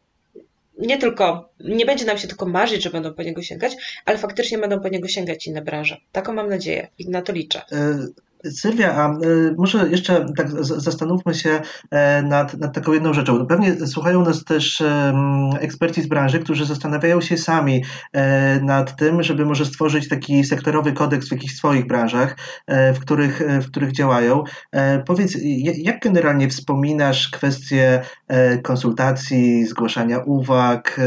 nie 0.79 0.97
tylko, 0.97 1.49
nie 1.59 1.85
będzie 1.85 2.05
nam 2.05 2.17
się 2.17 2.27
tylko 2.27 2.45
marzyć, 2.45 2.83
że 2.83 2.89
będą 2.89 3.13
po 3.13 3.23
niego 3.23 3.41
sięgać, 3.41 3.75
ale 4.05 4.17
faktycznie 4.17 4.57
będą 4.57 4.79
po 4.79 4.89
niego 4.89 5.07
sięgać 5.07 5.47
inne 5.47 5.61
branże. 5.61 5.97
Taką 6.11 6.33
mam 6.33 6.49
nadzieję 6.49 6.87
i 6.99 7.09
na 7.09 7.21
to 7.21 7.33
liczę. 7.33 7.61
E, 8.43 8.51
Sylwia, 8.51 8.93
a 8.95 9.09
e, 9.09 9.17
może 9.57 9.89
jeszcze 9.89 10.25
tak 10.37 10.51
zastanówmy 10.61 11.33
się 11.33 11.61
e, 11.91 12.21
nad, 12.23 12.53
nad 12.53 12.73
taką 12.73 12.93
jedną 12.93 13.13
rzeczą. 13.13 13.47
Pewnie 13.47 13.87
słuchają 13.87 14.25
nas 14.25 14.43
też 14.43 14.83
eksperci 15.59 16.01
z 16.01 16.07
branży, 16.07 16.39
którzy 16.39 16.65
zastanawiają 16.65 17.21
się 17.21 17.37
sami 17.37 17.83
e, 18.13 18.59
nad 18.61 18.95
tym, 18.95 19.23
żeby 19.23 19.45
może 19.45 19.65
stworzyć 19.65 20.09
taki 20.09 20.43
sektorowy 20.43 20.93
kodeks 20.93 21.27
w 21.27 21.31
jakichś 21.31 21.55
swoich 21.55 21.87
branżach, 21.87 22.37
w 22.67 22.99
których, 22.99 23.41
w 23.61 23.67
których 23.67 23.91
działają. 23.91 24.43
Powiedz, 25.05 25.37
jak 25.77 25.99
generalnie 25.99 26.49
wspominasz 26.49 27.29
kwestie 27.29 28.01
konsultacji, 28.63 29.65
zgłaszania 29.65 30.19
uwag? 30.19 30.99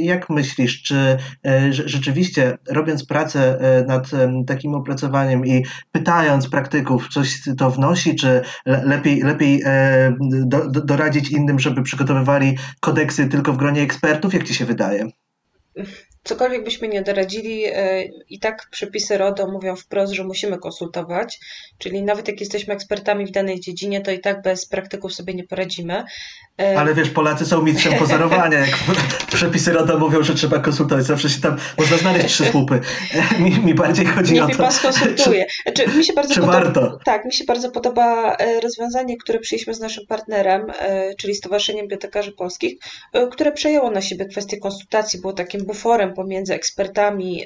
Jak 0.00 0.30
myślisz, 0.30 0.82
czy 0.82 1.16
rzeczywiście 1.70 2.58
robiąc 2.68 3.06
pracę 3.06 3.58
nad 3.86 4.10
takim 4.46 4.74
opracowaniem, 4.74 5.39
i 5.44 5.64
pytając 5.92 6.48
praktyków, 6.48 7.08
coś 7.08 7.40
to 7.58 7.70
wnosi, 7.70 8.16
czy 8.16 8.42
lepiej, 8.66 9.20
lepiej 9.22 9.62
e, 9.64 10.16
do, 10.20 10.70
do, 10.70 10.80
doradzić 10.80 11.30
innym, 11.30 11.58
żeby 11.58 11.82
przygotowywali 11.82 12.58
kodeksy 12.80 13.28
tylko 13.28 13.52
w 13.52 13.56
gronie 13.56 13.82
ekspertów? 13.82 14.34
Jak 14.34 14.44
ci 14.44 14.54
się 14.54 14.64
wydaje? 14.64 15.06
Cokolwiek 16.24 16.64
byśmy 16.64 16.88
nie 16.88 17.02
doradzili, 17.02 17.64
e, 17.66 18.04
i 18.28 18.38
tak 18.38 18.68
przepisy 18.70 19.18
RODO 19.18 19.46
mówią 19.46 19.76
wprost, 19.76 20.12
że 20.12 20.24
musimy 20.24 20.58
konsultować, 20.58 21.40
czyli 21.78 22.02
nawet 22.02 22.28
jak 22.28 22.40
jesteśmy 22.40 22.74
ekspertami 22.74 23.26
w 23.26 23.30
danej 23.30 23.60
dziedzinie, 23.60 24.00
to 24.00 24.10
i 24.10 24.20
tak 24.20 24.42
bez 24.42 24.66
praktyków 24.66 25.14
sobie 25.14 25.34
nie 25.34 25.44
poradzimy. 25.44 26.04
E, 26.60 26.78
Ale 26.78 26.94
wiesz, 26.94 27.10
Polacy 27.10 27.46
są 27.46 27.62
mistrzem 27.62 27.94
pozorowania, 27.94 28.58
jak 28.58 28.70
przepisy 29.34 29.72
RODO 29.72 29.98
mówią, 29.98 30.22
że 30.22 30.34
trzeba 30.34 30.58
konsultować, 30.58 31.04
zawsze 31.04 31.30
się 31.30 31.40
tam 31.40 31.56
można 31.78 31.96
znaleźć 31.96 32.26
trzy 32.26 32.44
słupy. 32.44 32.80
E, 33.14 33.38
mi, 33.42 33.50
mi 33.50 33.74
bardziej 33.74 34.06
chodzi 34.06 34.32
Niech 34.32 34.42
o 34.42 34.46
to. 34.46 34.48
Niech 34.48 34.58
mi 34.58 34.64
pan 34.64 34.72
skonsultuje. 34.72 35.46
Znaczy, 35.62 35.98
mi 35.98 36.04
się 36.04 36.12
bardzo 36.12 36.34
czy 36.34 36.40
podoba, 36.40 36.60
warto? 36.60 36.98
Tak, 37.04 37.24
mi 37.24 37.32
się 37.32 37.44
bardzo 37.44 37.70
podoba 37.70 38.36
rozwiązanie, 38.62 39.16
które 39.16 39.38
przyjęliśmy 39.38 39.74
z 39.74 39.80
naszym 39.80 40.06
partnerem, 40.06 40.66
czyli 41.18 41.34
Stowarzyszeniem 41.34 41.82
Bibliotekarzy 41.82 42.32
Polskich, 42.32 42.78
które 43.32 43.52
przejęło 43.52 43.90
na 43.90 44.00
siebie 44.00 44.26
kwestię 44.26 44.58
konsultacji, 44.58 45.20
było 45.20 45.32
takim 45.32 45.64
buforem 45.64 46.09
podziałem 46.10 46.14
pomiędzy 46.14 46.54
ekspertami 46.54 47.44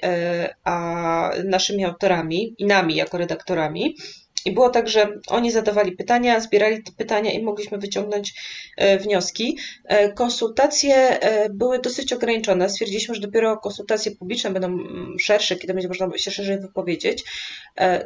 a 0.65 1.31
naszymi 1.45 1.85
autorami 1.85 2.55
i 2.59 2.67
nami 2.67 2.95
jako 2.95 3.19
redaktorami. 3.19 3.97
I 4.45 4.53
było 4.53 4.71
tak, 4.71 4.89
że 4.89 5.09
oni 5.29 5.51
zadawali 5.51 5.93
pytania, 5.93 6.41
zbierali 6.41 6.83
te 6.83 6.93
pytania 6.93 7.33
i 7.33 7.43
mogliśmy 7.43 7.79
wyciągnąć 7.79 8.35
e, 8.77 8.99
wnioski. 8.99 9.59
E, 9.85 10.13
konsultacje 10.13 10.95
e, 10.97 11.49
były 11.49 11.79
dosyć 11.79 12.13
ograniczone. 12.13 12.69
Stwierdziliśmy, 12.69 13.15
że 13.15 13.21
dopiero 13.21 13.57
konsultacje 13.57 14.13
publiczne 14.17 14.51
będą 14.51 14.69
mm, 14.69 15.19
szersze, 15.19 15.57
kiedy 15.57 15.75
będzie 15.75 15.89
można 15.89 16.19
się 16.19 16.31
szerzej 16.31 16.59
wypowiedzieć. 16.61 17.25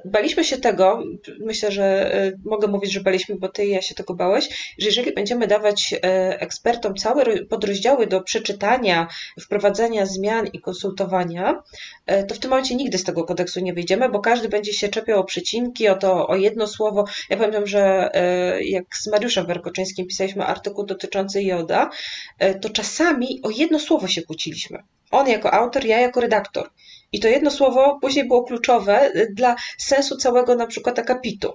Baliśmy 0.05 0.45
się 0.45 0.57
tego, 0.57 1.03
myślę, 1.41 1.73
że 1.73 2.13
mogę 2.45 2.69
mówić, 2.69 2.93
że 2.93 3.01
baliśmy, 3.01 3.37
bo 3.37 3.49
ty 3.49 3.67
i 3.67 3.71
ja 3.71 3.83
się 3.83 3.95
tego 3.95 4.15
bałeś, 4.15 4.75
że 4.79 4.87
jeżeli 4.87 5.13
będziemy 5.13 5.47
dawać 5.47 5.95
ekspertom 6.39 6.95
całe 6.95 7.45
podrozdziały 7.45 8.07
do 8.07 8.21
przeczytania, 8.21 9.09
wprowadzania 9.41 10.07
zmian 10.07 10.47
i 10.47 10.61
konsultowania, 10.61 11.63
to 12.29 12.35
w 12.35 12.39
tym 12.39 12.51
momencie 12.51 12.75
nigdy 12.75 12.99
z 12.99 13.05
tego 13.05 13.25
kodeksu 13.25 13.61
nie 13.61 13.75
wyjdziemy, 13.75 14.09
bo 14.09 14.21
każdy 14.21 14.49
będzie 14.49 14.73
się 14.73 14.89
czepiał 14.89 15.21
o 15.21 15.25
przecinki, 15.25 15.89
o 15.89 15.97
to, 15.97 16.28
o 16.29 16.37
jedno 16.37 16.67
słowo. 16.67 17.05
Ja 17.31 17.37
pamiętam, 17.37 17.67
że 17.67 18.11
e, 18.15 18.65
jak 18.65 18.85
z 18.97 19.07
Mariuszem 19.07 19.47
Werkoczyńskim 19.47 20.07
pisaliśmy 20.07 20.45
artykuł 20.45 20.87
dotyczący 20.87 21.43
joda, 21.43 21.91
e, 22.39 22.55
to 22.55 22.71
czasami 22.71 23.41
o 23.43 23.51
jedno 23.51 23.79
słowo 23.79 24.09
się 24.09 24.23
kłóciliśmy. 24.23 24.79
On 25.11 25.29
jako 25.29 25.55
autor, 25.55 25.85
ja 25.85 26.01
jako 26.01 26.21
redaktor. 26.21 26.71
I 27.13 27.21
to 27.21 27.29
jedno 27.29 27.51
słowo 27.51 27.99
później 28.01 28.29
było 28.29 28.45
kluczowe 28.45 29.01
e, 29.01 29.27
dla 29.33 29.57
sensu 29.79 30.17
całego 30.17 30.55
na 30.55 30.67
przykład 30.67 30.99
akapitu. 30.99 31.53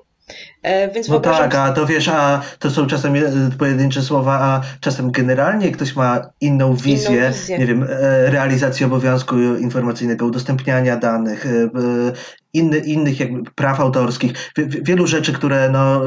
Więc 0.95 1.07
no 1.07 1.19
tak, 1.19 1.55
a 1.55 1.71
to 1.71 1.85
wiesz, 1.85 2.07
a 2.07 2.41
to 2.59 2.71
są 2.71 2.87
czasem 2.87 3.13
pojedyncze 3.59 4.01
słowa, 4.01 4.39
a 4.41 4.61
czasem 4.79 5.11
generalnie 5.11 5.71
ktoś 5.71 5.95
ma 5.95 6.21
inną 6.41 6.75
wizję, 6.75 7.15
inną 7.15 7.31
wizję. 7.31 7.57
nie 7.57 7.65
wiem, 7.65 7.87
realizacji 8.25 8.85
obowiązku 8.85 9.35
informacyjnego, 9.55 10.25
udostępniania 10.25 10.97
danych, 10.97 11.45
inny, 12.53 12.77
innych 12.77 13.19
jakby 13.19 13.51
praw 13.51 13.79
autorskich, 13.79 14.31
wielu 14.57 15.07
rzeczy, 15.07 15.33
które 15.33 15.69
no, 15.69 16.01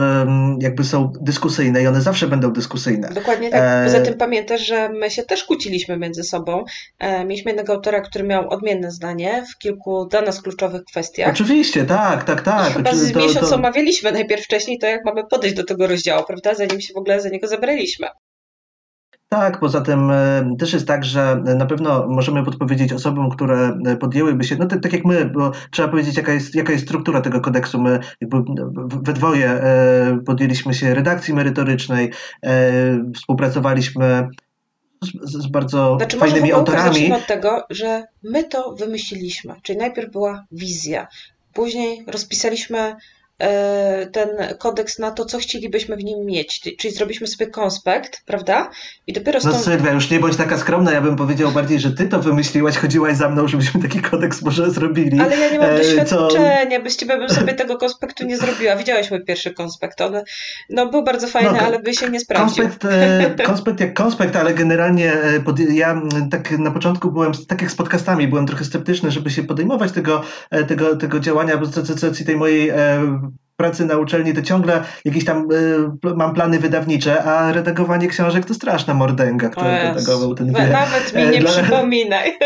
jakby 0.60 0.84
są 0.84 1.12
dyskusyjne 1.20 1.82
i 1.82 1.86
one 1.86 2.00
zawsze 2.00 2.28
będą 2.28 2.52
dyskusyjne. 2.52 3.08
Dokładnie 3.08 3.50
tak. 3.50 3.60
E, 3.62 3.84
Poza 3.84 4.00
tym 4.00 4.14
pamiętasz, 4.14 4.66
że 4.66 4.88
my 4.88 5.10
się 5.10 5.22
też 5.22 5.44
kłóciliśmy 5.44 5.96
między 5.96 6.24
sobą. 6.24 6.64
E, 6.98 7.24
mieliśmy 7.24 7.50
jednego 7.50 7.72
autora, 7.72 8.00
który 8.00 8.24
miał 8.24 8.48
odmienne 8.48 8.90
zdanie 8.90 9.44
w 9.54 9.58
kilku 9.58 10.06
dla 10.06 10.22
nas 10.22 10.42
kluczowych 10.42 10.84
kwestiach. 10.84 11.30
Oczywiście, 11.30 11.84
tak, 11.84 12.24
tak, 12.24 12.42
tak. 12.42 12.70
I 12.70 12.74
chyba 12.74 12.94
z 12.94 13.14
miesiąc 13.14 13.50
to... 13.50 13.56
omawialiśmy 13.56 14.12
najpierw 14.12 14.44
wcześniej 14.44 14.78
to, 14.78 14.86
jak 14.86 15.04
mamy 15.04 15.24
podejść 15.30 15.56
do 15.56 15.64
tego 15.64 15.86
rozdziału, 15.86 16.24
prawda, 16.26 16.54
zanim 16.54 16.80
się 16.80 16.94
w 16.94 16.96
ogóle 16.96 17.20
za 17.20 17.28
niego 17.28 17.48
zabraliśmy. 17.48 18.06
Tak, 19.28 19.60
poza 19.60 19.80
tym 19.80 20.10
e, 20.10 20.56
też 20.58 20.72
jest 20.72 20.86
tak, 20.86 21.04
że 21.04 21.42
na 21.56 21.66
pewno 21.66 22.06
możemy 22.08 22.44
podpowiedzieć 22.44 22.92
osobom, 22.92 23.30
które 23.30 23.78
e, 23.86 23.96
podjęłyby 23.96 24.44
się, 24.44 24.56
no 24.56 24.66
tak, 24.66 24.82
tak 24.82 24.92
jak 24.92 25.04
my, 25.04 25.24
bo 25.24 25.52
trzeba 25.70 25.88
powiedzieć, 25.88 26.16
jaka 26.16 26.32
jest, 26.32 26.54
jaka 26.54 26.72
jest 26.72 26.84
struktura 26.84 27.20
tego 27.20 27.40
kodeksu. 27.40 27.80
My 27.80 28.00
jakby 28.20 28.36
we 29.02 29.12
dwoje 29.12 29.50
e, 29.50 30.18
podjęliśmy 30.26 30.74
się 30.74 30.94
redakcji 30.94 31.34
merytorycznej, 31.34 32.12
współpracowaliśmy 33.14 34.28
z, 35.02 35.32
z 35.32 35.46
bardzo 35.46 35.96
znaczy, 35.96 36.18
fajnymi 36.18 36.40
może 36.40 36.54
autorami. 36.54 36.88
Zacznijmy 36.88 37.16
od 37.16 37.26
tego, 37.26 37.66
że 37.70 38.04
my 38.22 38.44
to 38.44 38.74
wymyśliliśmy, 38.74 39.54
czyli 39.62 39.78
najpierw 39.78 40.12
była 40.12 40.44
wizja, 40.52 41.06
później 41.52 42.04
rozpisaliśmy 42.06 42.96
ten 44.12 44.28
kodeks 44.58 44.98
na 44.98 45.10
to, 45.10 45.24
co 45.24 45.38
chcielibyśmy 45.38 45.96
w 45.96 46.04
nim 46.04 46.26
mieć. 46.26 46.60
Czyli 46.78 46.94
zrobiliśmy 46.94 47.26
sobie 47.26 47.50
konspekt, 47.50 48.22
prawda? 48.26 48.70
I 49.06 49.12
dopiero 49.12 49.40
stąd... 49.40 49.54
No 49.54 49.62
Sylwia, 49.62 49.92
już 49.92 50.10
nie 50.10 50.20
bądź 50.20 50.36
taka 50.36 50.58
skromna, 50.58 50.92
ja 50.92 51.00
bym 51.00 51.16
powiedział 51.16 51.52
bardziej, 51.52 51.80
że 51.80 51.90
ty 51.90 52.08
to 52.08 52.20
wymyśliłaś, 52.20 52.76
chodziłaś 52.76 53.16
za 53.16 53.28
mną, 53.28 53.48
żebyśmy 53.48 53.82
taki 53.82 54.00
kodeks 54.00 54.42
może 54.42 54.70
zrobili. 54.70 55.20
Ale 55.20 55.36
ja 55.36 55.50
nie 55.50 55.58
mam 55.58 55.70
e, 55.70 55.78
doświadczenia, 55.78 56.78
co... 56.78 56.84
bez 56.84 56.96
ciebie 56.96 57.18
bym 57.18 57.28
sobie 57.28 57.54
tego 57.54 57.76
konspektu 57.76 58.26
nie 58.26 58.38
zrobiła. 58.38 58.76
Widziałeś 58.76 59.10
mój 59.10 59.24
pierwszy 59.24 59.54
konspekt, 59.54 60.00
on 60.00 60.12
no, 60.70 60.86
był 60.86 61.04
bardzo 61.04 61.28
fajny, 61.28 61.52
no, 61.52 61.58
ale 61.58 61.78
by 61.78 61.94
się 61.94 62.10
nie 62.10 62.20
sprawdził. 62.20 62.64
Konspekt, 62.64 62.94
e, 63.38 63.44
konspekt 63.44 63.80
jak 63.80 63.94
konspekt, 63.94 64.36
ale 64.36 64.54
generalnie 64.54 65.12
pod, 65.44 65.58
ja 65.58 66.02
tak 66.30 66.58
na 66.58 66.70
początku 66.70 67.10
byłem, 67.10 67.32
tak 67.48 67.62
jak 67.62 67.70
z 67.70 67.74
podcastami, 67.74 68.28
byłem 68.28 68.46
trochę 68.46 68.64
sceptyczny, 68.64 69.10
żeby 69.10 69.30
się 69.30 69.42
podejmować 69.42 69.92
tego, 69.92 70.22
tego, 70.68 70.96
tego 70.96 71.20
działania, 71.20 71.56
bo 71.56 71.66
z 71.66 72.26
tej 72.26 72.36
mojej 72.36 72.72
pracy 73.56 73.84
na 73.84 73.96
uczelni 73.96 74.34
to 74.34 74.42
ciągle 74.42 74.82
jakieś 75.04 75.24
tam 75.24 75.48
y, 75.52 76.14
mam 76.16 76.34
plany 76.34 76.58
wydawnicze, 76.58 77.24
a 77.24 77.52
redagowanie 77.52 78.08
książek 78.08 78.44
to 78.44 78.54
straszna 78.54 78.94
mordęga, 78.94 79.48
który 79.48 79.70
redagował 79.70 80.34
ten 80.34 80.52
wie. 80.52 80.66
Nawet 80.66 81.14
mi 81.14 81.26
nie 81.26 81.40
Dla... 81.40 81.50
przypominaj. 81.50 82.38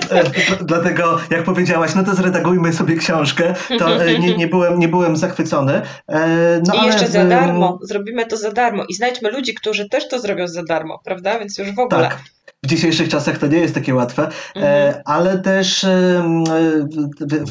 Dlatego, 0.60 1.18
jak 1.30 1.42
powiedziałaś, 1.42 1.94
no 1.94 2.04
to 2.04 2.14
zredagujmy 2.14 2.72
sobie 2.72 2.96
książkę, 2.96 3.54
to 3.78 4.04
e, 4.04 4.18
nie, 4.18 4.36
nie, 4.36 4.46
byłem, 4.46 4.78
nie 4.78 4.88
byłem 4.88 5.16
zachwycony. 5.16 5.82
E, 6.08 6.60
no, 6.66 6.74
I 6.74 6.78
ale... 6.78 6.86
jeszcze 6.86 7.06
za 7.06 7.24
darmo. 7.24 7.78
Zrobimy 7.82 8.26
to 8.26 8.36
za 8.36 8.52
darmo. 8.52 8.84
I 8.88 8.94
znajdźmy 8.94 9.30
ludzi, 9.30 9.54
którzy 9.54 9.88
też 9.88 10.08
to 10.08 10.18
zrobią 10.18 10.48
za 10.48 10.62
darmo, 10.62 11.00
prawda? 11.04 11.38
Więc 11.38 11.58
już 11.58 11.74
w 11.74 11.78
ogóle. 11.78 12.02
Tak 12.02 12.18
w 12.64 12.66
dzisiejszych 12.66 13.08
czasach 13.08 13.38
to 13.38 13.46
nie 13.46 13.58
jest 13.58 13.74
takie 13.74 13.94
łatwe, 13.94 14.28
e, 14.28 14.28
mhm. 14.54 15.02
ale 15.04 15.38
też 15.38 15.84
e, 15.84 16.24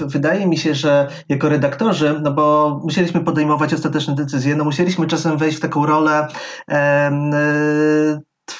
wydaje 0.05 0.47
mi 0.47 0.57
się, 0.57 0.75
że 0.75 1.07
jako 1.29 1.49
redaktorzy, 1.49 2.19
no 2.23 2.33
bo 2.33 2.79
musieliśmy 2.83 3.23
podejmować 3.23 3.73
ostateczne 3.73 4.15
decyzje, 4.15 4.55
no 4.55 4.63
musieliśmy 4.63 5.07
czasem 5.07 5.37
wejść 5.37 5.57
w 5.57 5.61
taką 5.61 5.85
rolę 5.85 6.27
e, 6.71 7.11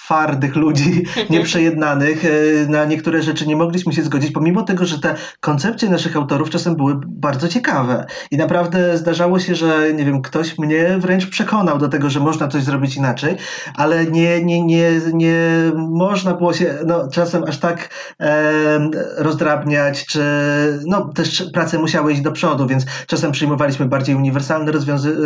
twardych 0.10 0.56
ludzi, 0.56 1.04
nieprzejednanych. 1.30 2.26
E, 2.26 2.30
na 2.70 2.86
niektóre 2.86 3.24
rzeczy 3.24 3.48
nie 3.48 3.56
mogliśmy 3.56 3.94
się 3.94 4.04
zgodzić, 4.04 4.32
pomimo 4.32 4.64
tego, 4.64 4.86
że 4.86 5.00
te 5.00 5.16
koncepcje 5.40 5.90
naszych 5.90 6.16
autorów 6.16 6.50
czasem 6.50 6.76
były 6.76 6.96
bardzo 7.08 7.48
ciekawe. 7.48 8.06
I 8.32 8.38
naprawdę 8.38 8.98
zdarzało 8.98 9.40
się, 9.40 9.56
że 9.56 9.94
nie 9.94 10.06
wiem, 10.06 10.22
ktoś 10.22 10.58
mnie 10.58 10.98
wręcz 11.00 11.30
przekonał 11.30 11.78
do 11.78 11.88
tego, 11.88 12.10
że 12.10 12.20
można 12.20 12.48
coś 12.48 12.64
zrobić 12.64 12.96
inaczej, 12.96 13.36
ale 13.76 14.06
nie, 14.06 14.46
nie, 14.46 14.66
nie, 14.66 14.92
nie 15.14 15.38
można 15.76 16.34
było 16.34 16.54
się 16.54 16.76
no, 16.86 17.10
czasem 17.12 17.44
aż 17.44 17.58
tak 17.58 17.90
e, 18.20 18.80
rozdrabniać, 19.18 20.06
czy 20.06 20.22
no, 20.86 21.14
też 21.14 21.44
prace 21.54 21.78
musiały 21.78 22.14
iść 22.14 22.22
do 22.22 22.32
przodu, 22.32 22.68
więc 22.68 22.86
czasem 23.08 23.32
przyjmowaliśmy 23.32 23.86
bardziej 23.86 24.16
uniwersalne 24.16 24.72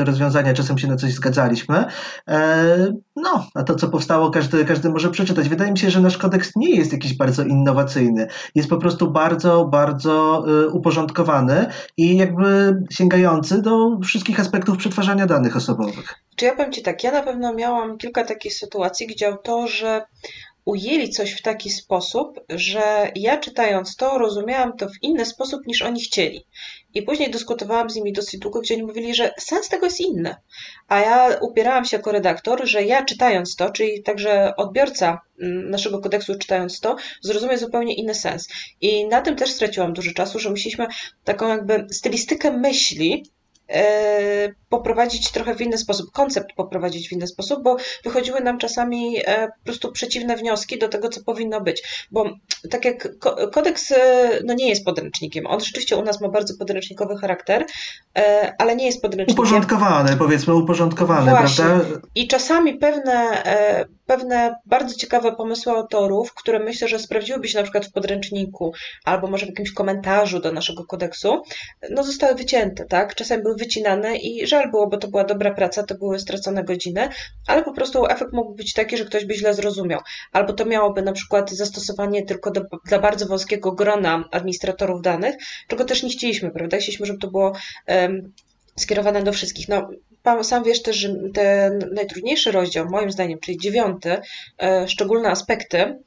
rozwiązania, 0.06 0.54
czasem 0.54 0.78
się 0.78 0.88
na 0.88 0.96
coś 0.96 1.14
zgadzaliśmy. 1.14 1.86
E, 2.28 2.94
no, 3.16 3.48
a 3.56 3.64
to, 3.64 3.76
co 3.76 3.88
powstało, 3.88 4.30
każdy 4.30 4.54
każdy, 4.54 4.73
każdy 4.74 4.90
może 4.90 5.10
przeczytać. 5.10 5.50
Wydaje 5.50 5.72
mi 5.72 5.78
się, 5.78 5.90
że 5.90 6.02
nasz 6.02 6.18
kodeks 6.18 6.52
nie 6.56 6.76
jest 6.76 6.94
jakiś 6.94 7.14
bardzo 7.14 7.44
innowacyjny. 7.44 8.28
Jest 8.56 8.70
po 8.70 8.78
prostu 8.78 9.12
bardzo, 9.12 9.66
bardzo 9.66 10.44
y, 10.64 10.70
uporządkowany 10.70 11.66
i 11.98 12.18
jakby 12.18 12.76
sięgający 12.92 13.62
do 13.62 14.00
wszystkich 14.04 14.40
aspektów 14.40 14.78
przetwarzania 14.78 15.26
danych 15.26 15.56
osobowych. 15.56 16.14
Czy 16.36 16.46
ja 16.46 16.56
powiem 16.56 16.72
Ci 16.72 16.82
tak, 16.82 17.04
ja 17.04 17.12
na 17.12 17.24
pewno 17.24 17.54
miałam 17.54 17.98
kilka 17.98 18.24
takich 18.24 18.54
sytuacji, 18.54 19.08
gdzie 19.08 19.28
autorzy 19.28 20.02
ujęli 20.66 21.10
coś 21.10 21.34
w 21.34 21.42
taki 21.42 21.70
sposób, 21.70 22.40
że 22.50 23.12
ja 23.16 23.38
czytając 23.38 23.96
to 23.96 24.18
rozumiałam 24.18 24.78
to 24.78 24.88
w 24.88 25.04
inny 25.04 25.26
sposób 25.26 25.68
niż 25.68 25.82
oni 25.82 26.02
chcieli. 26.02 26.46
I 26.94 27.02
później 27.02 27.32
dyskutowałam 27.32 27.90
z 27.90 27.96
nimi 27.96 28.14
dosyć 28.14 28.40
długo, 28.40 28.62
gdzie 28.62 28.74
oni 28.74 28.84
mówili, 28.84 29.16
że 29.16 29.32
sens 29.40 29.70
tego 29.70 29.86
jest 29.86 30.02
inny. 30.02 30.36
A 30.88 31.00
ja 31.00 31.38
upierałam 31.42 31.86
się 31.86 31.98
jako 31.98 32.12
redaktor, 32.12 32.68
że 32.68 32.84
ja 32.84 33.06
czytając 33.06 33.56
to, 33.56 33.70
czyli 33.70 34.04
także 34.04 34.56
odbiorca 34.58 35.22
mm, 35.42 35.70
naszego 35.70 36.00
kodeksu 36.00 36.38
czytając 36.38 36.80
to, 36.80 36.96
zrozumie 37.22 37.58
zupełnie 37.58 37.96
inny 37.96 38.16
sens. 38.16 38.48
I 38.82 39.08
na 39.08 39.22
tym 39.22 39.36
też 39.36 39.52
straciłam 39.52 39.94
dużo 39.94 40.12
czasu, 40.12 40.40
że 40.40 40.50
musieliśmy 40.50 40.88
taką 41.24 41.48
jakby 41.48 41.88
stylistykę 41.92 42.52
myśli 42.52 43.24
poprowadzić 44.70 45.32
trochę 45.32 45.56
w 45.56 45.62
inny 45.62 45.78
sposób, 45.78 46.12
koncept 46.12 46.54
poprowadzić 46.56 47.10
w 47.10 47.12
inny 47.12 47.28
sposób, 47.28 47.64
bo 47.64 47.78
wychodziły 48.04 48.42
nam 48.42 48.58
czasami 48.58 49.18
e, 49.26 49.48
po 49.48 49.64
prostu 49.64 49.92
przeciwne 49.92 50.38
wnioski 50.38 50.80
do 50.80 50.88
tego, 50.88 51.10
co 51.10 51.24
powinno 51.24 51.62
być. 51.62 52.08
Bo 52.12 52.26
tak 52.70 52.86
jak 52.86 53.10
kodeks 53.52 53.92
e, 53.92 54.30
no 54.46 54.54
nie 54.54 54.70
jest 54.70 54.86
podręcznikiem, 54.86 55.48
on 55.48 55.60
rzeczywiście 55.60 55.98
u 55.98 56.04
nas 56.04 56.22
ma 56.22 56.30
bardzo 56.30 56.58
podręcznikowy 56.58 57.18
charakter, 57.18 57.66
ale 58.58 58.76
nie 58.76 58.86
jest 58.86 59.02
podręcznikiem. 59.02 59.46
Uporządkowany, 59.46 60.18
powiedzmy, 60.18 60.56
uporządkowany, 60.56 61.32
Właśnie. 61.32 61.66
prawda? 61.66 61.86
I 62.16 62.28
czasami 62.28 62.74
pewne 62.74 63.44
pewne 64.06 64.56
bardzo 64.66 64.96
ciekawe 64.96 65.36
pomysły 65.36 65.72
autorów, 65.72 66.34
które 66.34 66.60
myślę, 66.60 66.88
że 66.88 67.00
sprawdziłyby 67.00 67.48
się 67.48 67.58
na 67.58 67.64
przykład 67.64 67.86
w 67.86 67.92
podręczniku 67.92 68.74
albo 69.06 69.28
może 69.28 69.46
w 69.46 69.50
jakimś 69.50 69.74
komentarzu 69.74 70.40
do 70.40 70.52
naszego 70.52 70.86
kodeksu, 70.86 71.42
no 71.90 72.04
zostały 72.04 72.36
wycięte, 72.36 72.86
tak? 72.86 73.16
Czasem 73.16 73.44
były 73.44 73.56
wycinane 73.56 74.18
i 74.18 74.48
żal 74.48 74.72
było, 74.72 74.88
bo 74.88 74.98
to 74.98 75.08
była 75.08 75.24
dobra 75.24 75.54
praca, 75.54 75.84
to 75.84 75.96
były 75.96 76.20
stracone 76.20 76.64
godziny, 76.64 77.10
ale 77.48 77.64
po 77.64 77.74
prostu 77.74 78.06
efekt 78.06 78.34
mógł 78.34 78.56
być 78.56 78.74
taki, 78.74 78.98
że 78.98 79.06
ktoś 79.06 79.26
by 79.26 79.36
źle 79.36 79.54
zrozumiał. 79.54 80.00
Albo 80.32 80.54
to 80.54 80.66
miałoby 80.66 81.02
na 81.02 81.12
przykład 81.12 81.52
zastosowanie 81.52 82.26
tylko 82.26 82.52
do, 82.52 82.62
dla 82.86 83.00
bardzo 83.00 83.26
wąskiego 83.26 83.72
grona 83.72 84.24
administratorów 84.32 85.02
danych, 85.02 85.36
czego 85.68 85.86
też 85.86 86.04
nie 86.04 86.10
chcieliśmy, 86.10 86.52
prawda? 86.52 86.78
Chcieliśmy, 86.78 87.06
żeby 87.06 87.20
to 87.20 87.32
było 87.32 87.54
um, 87.88 88.34
skierowane 88.76 89.24
do 89.24 89.34
wszystkich. 89.34 89.70
No, 89.70 89.90
sam 90.44 90.64
wiesz 90.64 90.82
też, 90.82 90.96
że 90.96 91.16
ten 91.34 91.90
najtrudniejszy 91.94 92.52
rozdział, 92.52 92.86
moim 92.90 93.12
zdaniem, 93.12 93.40
czyli 93.40 93.58
dziewiąty, 93.58 94.18
e, 94.58 94.88
szczególne 94.88 95.30
aspekty, 95.30 96.00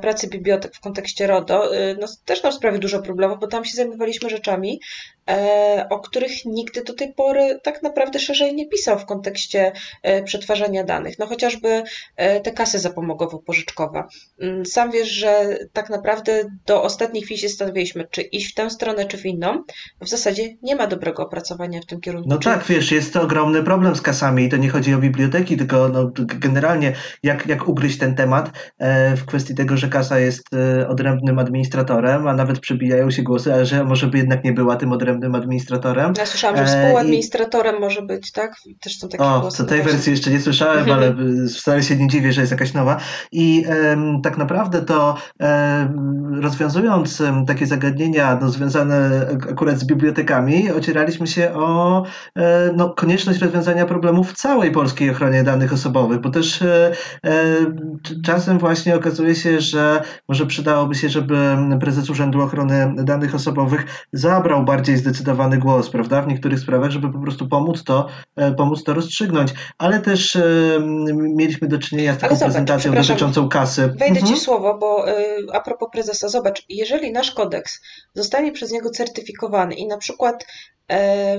pracy 0.00 0.28
bibliotek 0.28 0.74
w 0.74 0.80
kontekście 0.80 1.26
RODO, 1.26 1.76
e, 1.76 1.94
no, 1.94 2.06
też 2.24 2.42
nam 2.42 2.52
sprawi 2.52 2.78
dużo 2.78 3.02
problemów, 3.02 3.40
bo 3.40 3.46
tam 3.46 3.64
się 3.64 3.76
zajmowaliśmy 3.76 4.30
rzeczami, 4.30 4.80
e, 5.28 5.86
o 5.90 6.00
których 6.00 6.44
nikt 6.44 6.84
do 6.86 6.94
tej 6.94 7.12
pory 7.12 7.60
tak 7.62 7.82
naprawdę 7.82 8.18
szerzej 8.18 8.54
nie 8.54 8.68
pisał 8.68 8.98
w 8.98 9.04
kontekście 9.04 9.72
przetwarzania 10.24 10.84
danych. 10.84 11.18
No 11.18 11.26
chociażby 11.26 11.82
te 12.16 12.52
kasy 12.52 12.78
zapomogowo-pożyczkowe. 12.78 14.02
Mm, 14.40 14.66
sam 14.66 14.90
wiesz, 14.90 15.08
że 15.08 15.58
tak 15.72 15.90
naprawdę 15.90 16.44
do 16.66 16.82
ostatniej 16.82 17.22
chwili 17.22 17.40
się 17.40 17.48
zastanawialiśmy, 17.48 18.06
czy 18.10 18.22
iść 18.22 18.52
w 18.52 18.54
tę 18.54 18.70
stronę, 18.70 19.06
czy 19.06 19.18
w 19.18 19.26
inną. 19.26 19.62
W 20.00 20.08
zasadzie 20.08 20.56
nie 20.62 20.76
ma 20.76 20.86
dobrego 20.86 21.22
opracowania 21.22 21.80
w 21.80 21.86
tym 21.86 22.00
kierunku. 22.00 22.28
No 22.28 22.38
tak, 22.38 22.64
wiesz, 22.64 22.92
jest 22.92 23.12
to 23.12 23.22
ogromny 23.22 23.62
problem 23.62 23.96
z 23.96 24.00
kasami 24.00 24.44
i 24.44 24.48
to 24.48 24.56
nie 24.56 24.68
chodzi 24.68 24.94
o 24.94 24.98
biblioteki, 24.98 25.56
tylko 25.56 25.88
no, 25.88 26.10
generalnie 26.26 26.92
jak, 27.22 27.46
jak 27.46 27.68
ugryźć 27.68 27.98
ten 27.98 28.14
temat 28.14 28.50
w 29.16 29.24
kwestii 29.26 29.54
tego, 29.54 29.63
że 29.72 29.88
kasa 29.88 30.18
jest 30.18 30.48
odrębnym 30.88 31.38
administratorem, 31.38 32.28
a 32.28 32.34
nawet 32.34 32.60
przebijają 32.60 33.10
się 33.10 33.22
głosy, 33.22 33.54
ale 33.54 33.66
że 33.66 33.84
może 33.84 34.06
by 34.06 34.18
jednak 34.18 34.44
nie 34.44 34.52
była 34.52 34.76
tym 34.76 34.92
odrębnym 34.92 35.34
administratorem. 35.34 36.12
Ja 36.18 36.26
słyszałam, 36.26 36.56
że 36.56 36.66
współadministratorem 36.66 37.76
I... 37.76 37.80
może 37.80 38.02
być, 38.02 38.32
tak? 38.32 38.54
Też 38.80 38.98
są 38.98 39.08
takie 39.08 39.24
o, 39.24 39.40
głosy. 39.40 39.58
To 39.58 39.68
tej 39.68 39.82
wersji 39.82 40.12
jeszcze 40.12 40.30
nie 40.30 40.40
słyszałem, 40.40 40.90
ale 40.90 41.14
wcale 41.58 41.82
się 41.82 41.96
nie 41.96 42.08
dziwię, 42.08 42.32
że 42.32 42.40
jest 42.40 42.52
jakaś 42.52 42.74
nowa. 42.74 42.96
I 43.32 43.64
um, 43.68 44.22
tak 44.22 44.38
naprawdę 44.38 44.82
to 44.82 45.16
um, 45.40 46.40
rozwiązując 46.42 47.20
um, 47.20 47.46
takie 47.46 47.66
zagadnienia 47.66 48.38
no, 48.40 48.48
związane 48.48 49.26
akurat 49.50 49.78
z 49.78 49.84
bibliotekami, 49.86 50.72
ocieraliśmy 50.72 51.26
się 51.26 51.52
o 51.54 52.04
no, 52.76 52.90
konieczność 52.90 53.40
rozwiązania 53.40 53.86
problemów 53.86 54.32
w 54.32 54.36
całej 54.36 54.70
polskiej 54.70 55.10
ochronie 55.10 55.42
danych 55.42 55.72
osobowych, 55.72 56.20
bo 56.20 56.30
też 56.30 56.62
e, 56.62 56.92
czasem 58.24 58.58
właśnie 58.58 58.96
okazuje 58.96 59.34
się, 59.34 59.53
że 59.60 60.02
może 60.28 60.46
przydałoby 60.46 60.94
się, 60.94 61.08
żeby 61.08 61.56
prezes 61.80 62.10
Urzędu 62.10 62.42
Ochrony 62.42 62.94
Danych 63.04 63.34
Osobowych 63.34 64.06
zabrał 64.12 64.64
bardziej 64.64 64.96
zdecydowany 64.96 65.58
głos, 65.58 65.90
prawda, 65.90 66.22
w 66.22 66.26
niektórych 66.26 66.60
sprawach, 66.60 66.90
żeby 66.90 67.12
po 67.12 67.18
prostu 67.18 67.48
pomóc 67.48 67.84
to, 67.84 68.06
e, 68.36 68.52
pomóc 68.52 68.84
to 68.84 68.94
rozstrzygnąć. 68.94 69.54
Ale 69.78 70.00
też 70.00 70.38
mieliśmy 71.10 71.68
do 71.68 71.78
czynienia 71.78 72.14
z 72.14 72.18
taką 72.18 72.36
zobacz, 72.36 72.52
prezentacją 72.52 72.94
dotyczącą 72.94 73.48
kasy. 73.48 73.86
Wejdę 73.86 74.20
mhm. 74.20 74.26
Ci 74.26 74.40
słowo, 74.40 74.78
bo 74.78 75.08
e, 75.08 75.14
a 75.52 75.60
propos 75.60 75.88
prezesa, 75.92 76.28
zobacz, 76.28 76.62
jeżeli 76.68 77.12
nasz 77.12 77.30
kodeks 77.30 77.80
zostanie 78.14 78.52
przez 78.52 78.72
niego 78.72 78.90
certyfikowany 78.90 79.74
i 79.74 79.86
na 79.86 79.98
przykład 79.98 80.44
E, 80.83 80.83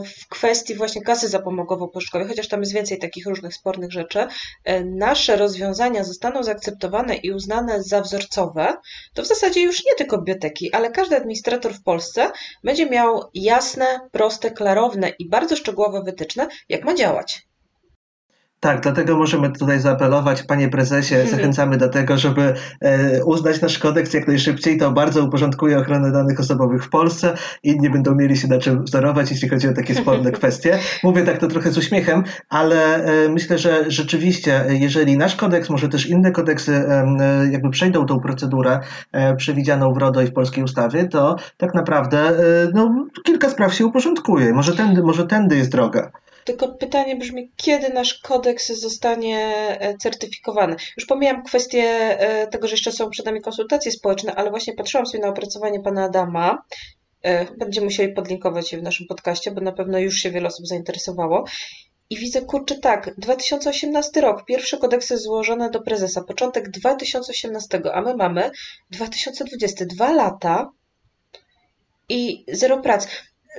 w 0.06 0.28
kwestii 0.30 0.76
właśnie 0.76 1.02
kasy 1.02 1.28
zapomogowo-pożyczkowej, 1.28 2.28
chociaż 2.28 2.48
tam 2.48 2.60
jest 2.60 2.74
więcej 2.74 3.00
takich 3.00 3.26
różnych 3.28 3.54
spornych 3.54 3.92
rzeczy, 3.92 4.28
e, 4.64 4.84
nasze 4.84 5.36
rozwiązania 5.36 6.04
zostaną 6.04 6.44
zaakceptowane 6.44 7.16
i 7.16 7.32
uznane 7.32 7.84
za 7.84 8.02
wzorcowe, 8.02 8.78
to 9.14 9.24
w 9.24 9.28
zasadzie 9.28 9.62
już 9.62 9.86
nie 9.86 9.96
tylko 9.96 10.18
biblioteki, 10.18 10.74
ale 10.74 10.92
każdy 10.92 11.16
administrator 11.16 11.74
w 11.74 11.84
Polsce 11.84 12.32
będzie 12.64 12.90
miał 12.90 13.22
jasne, 13.34 14.00
proste, 14.12 14.52
klarowne 14.52 15.10
i 15.20 15.30
bardzo 15.30 15.56
szczegółowe 15.56 16.04
wytyczne, 16.04 16.48
jak 16.70 16.84
ma 16.84 16.94
działać. 16.94 17.48
Tak, 18.66 18.82
dlatego 18.82 19.18
możemy 19.18 19.52
tutaj 19.52 19.80
zaapelować, 19.80 20.44
panie 20.44 20.70
prezesie, 20.70 21.16
zachęcamy 21.32 21.78
do 21.78 21.90
tego, 21.90 22.18
żeby 22.18 22.54
e, 22.82 23.24
uznać 23.26 23.62
nasz 23.62 23.80
kodeks 23.80 24.14
jak 24.14 24.28
najszybciej. 24.28 24.78
To 24.78 24.92
bardzo 24.92 25.24
uporządkuje 25.24 25.78
ochronę 25.78 26.12
danych 26.12 26.40
osobowych 26.40 26.84
w 26.84 26.90
Polsce. 26.90 27.34
Inni 27.64 27.90
będą 27.90 28.16
mieli 28.16 28.38
się 28.38 28.48
na 28.48 28.60
czym 28.60 28.84
wzorować, 28.84 29.32
jeśli 29.32 29.50
chodzi 29.50 29.68
o 29.68 29.74
takie 29.74 29.96
sporne 30.02 30.32
kwestie. 30.32 30.80
Mówię 31.04 31.24
tak 31.24 31.38
to 31.38 31.48
trochę 31.48 31.72
z 31.72 31.78
uśmiechem, 31.78 32.24
ale 32.50 33.06
e, 33.06 33.30
myślę, 33.30 33.58
że 33.58 33.92
rzeczywiście, 33.92 34.66
jeżeli 34.70 35.18
nasz 35.18 35.36
kodeks, 35.36 35.70
może 35.70 35.90
też 35.90 36.06
inne 36.06 36.32
kodeksy 36.32 36.74
e, 36.74 37.06
jakby 37.52 37.70
przejdą 37.70 38.06
tą 38.06 38.20
procedurę 38.20 38.80
przewidzianą 39.38 39.94
w 39.94 39.98
RODO 39.98 40.22
i 40.22 40.28
w 40.28 40.34
polskiej 40.34 40.64
ustawie, 40.64 41.08
to 41.08 41.36
tak 41.58 41.74
naprawdę 41.74 42.32
no, 42.74 43.08
kilka 43.24 43.50
spraw 43.50 43.74
się 43.74 43.86
uporządkuje. 43.86 44.54
Może 44.54 44.76
tędy, 44.76 45.04
może 45.04 45.28
tędy 45.28 45.58
jest 45.58 45.72
droga. 45.72 46.12
Tylko 46.46 46.68
pytanie 46.68 47.16
brzmi, 47.16 47.52
kiedy 47.56 47.90
nasz 47.90 48.14
kodeks 48.14 48.72
zostanie 48.72 49.40
e, 49.80 49.98
certyfikowany? 49.98 50.76
Już 50.98 51.06
pomijam 51.06 51.44
kwestię 51.44 51.84
e, 52.20 52.48
tego, 52.48 52.68
że 52.68 52.74
jeszcze 52.74 52.92
są 52.92 53.10
przed 53.10 53.26
nami 53.26 53.42
konsultacje 53.42 53.92
społeczne, 53.92 54.36
ale 54.36 54.50
właśnie 54.50 54.74
patrzyłam 54.74 55.06
sobie 55.06 55.24
na 55.24 55.30
opracowanie 55.30 55.80
pana 55.80 56.04
Adama. 56.04 56.64
E, 57.24 57.46
będziemy 57.58 57.86
musieli 57.86 58.14
podlinkować 58.14 58.72
je 58.72 58.80
w 58.80 58.84
naszym 58.84 59.08
podcaście, 59.08 59.52
bo 59.52 59.62
na 59.62 59.72
pewno 59.72 60.00
już 60.00 60.16
się 60.16 60.32
wiele 60.32 60.48
osób 60.48 60.68
zainteresowało. 60.68 61.46
I 62.10 62.18
widzę, 62.18 62.42
kurczę, 62.42 62.76
tak, 62.76 63.16
2018 63.18 64.22
rok, 64.22 64.46
pierwsze 64.46 64.78
kodeksy 64.78 65.18
złożone 65.18 65.70
do 65.70 65.82
prezesa, 65.82 66.24
początek 66.24 66.70
2018, 66.70 67.82
a 67.94 68.02
my 68.02 68.16
mamy 68.16 68.52
2020, 68.90 69.86
dwa 69.86 70.12
lata 70.12 70.72
i 72.10 72.46
zero 72.48 72.82
prac 72.82 73.08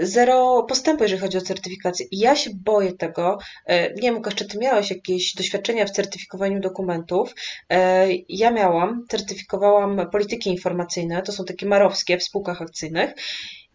zero 0.01 0.63
postępu, 0.63 1.03
jeżeli 1.03 1.21
chodzi 1.21 1.39
o 1.39 1.41
certyfikację. 1.41 2.07
I 2.11 2.19
ja 2.19 2.37
się 2.37 2.51
boję 2.55 2.93
tego, 2.93 3.39
e, 3.67 3.95
nie 3.95 4.03
wiem, 4.03 4.17
Łukasz, 4.17 4.35
czy 4.35 4.49
ty 4.49 4.59
miałeś 4.59 4.91
jakieś 4.91 5.35
doświadczenia 5.35 5.87
w 5.87 5.91
certyfikowaniu 5.91 6.61
dokumentów? 6.61 7.35
E, 7.71 8.07
ja 8.29 8.51
miałam, 8.51 9.05
certyfikowałam 9.09 10.11
polityki 10.11 10.51
informacyjne, 10.51 11.23
to 11.23 11.33
są 11.33 11.45
takie 11.45 11.67
marowskie 11.67 12.19
w 12.19 12.25
spółkach 12.25 12.63
akcyjnych. 12.63 13.15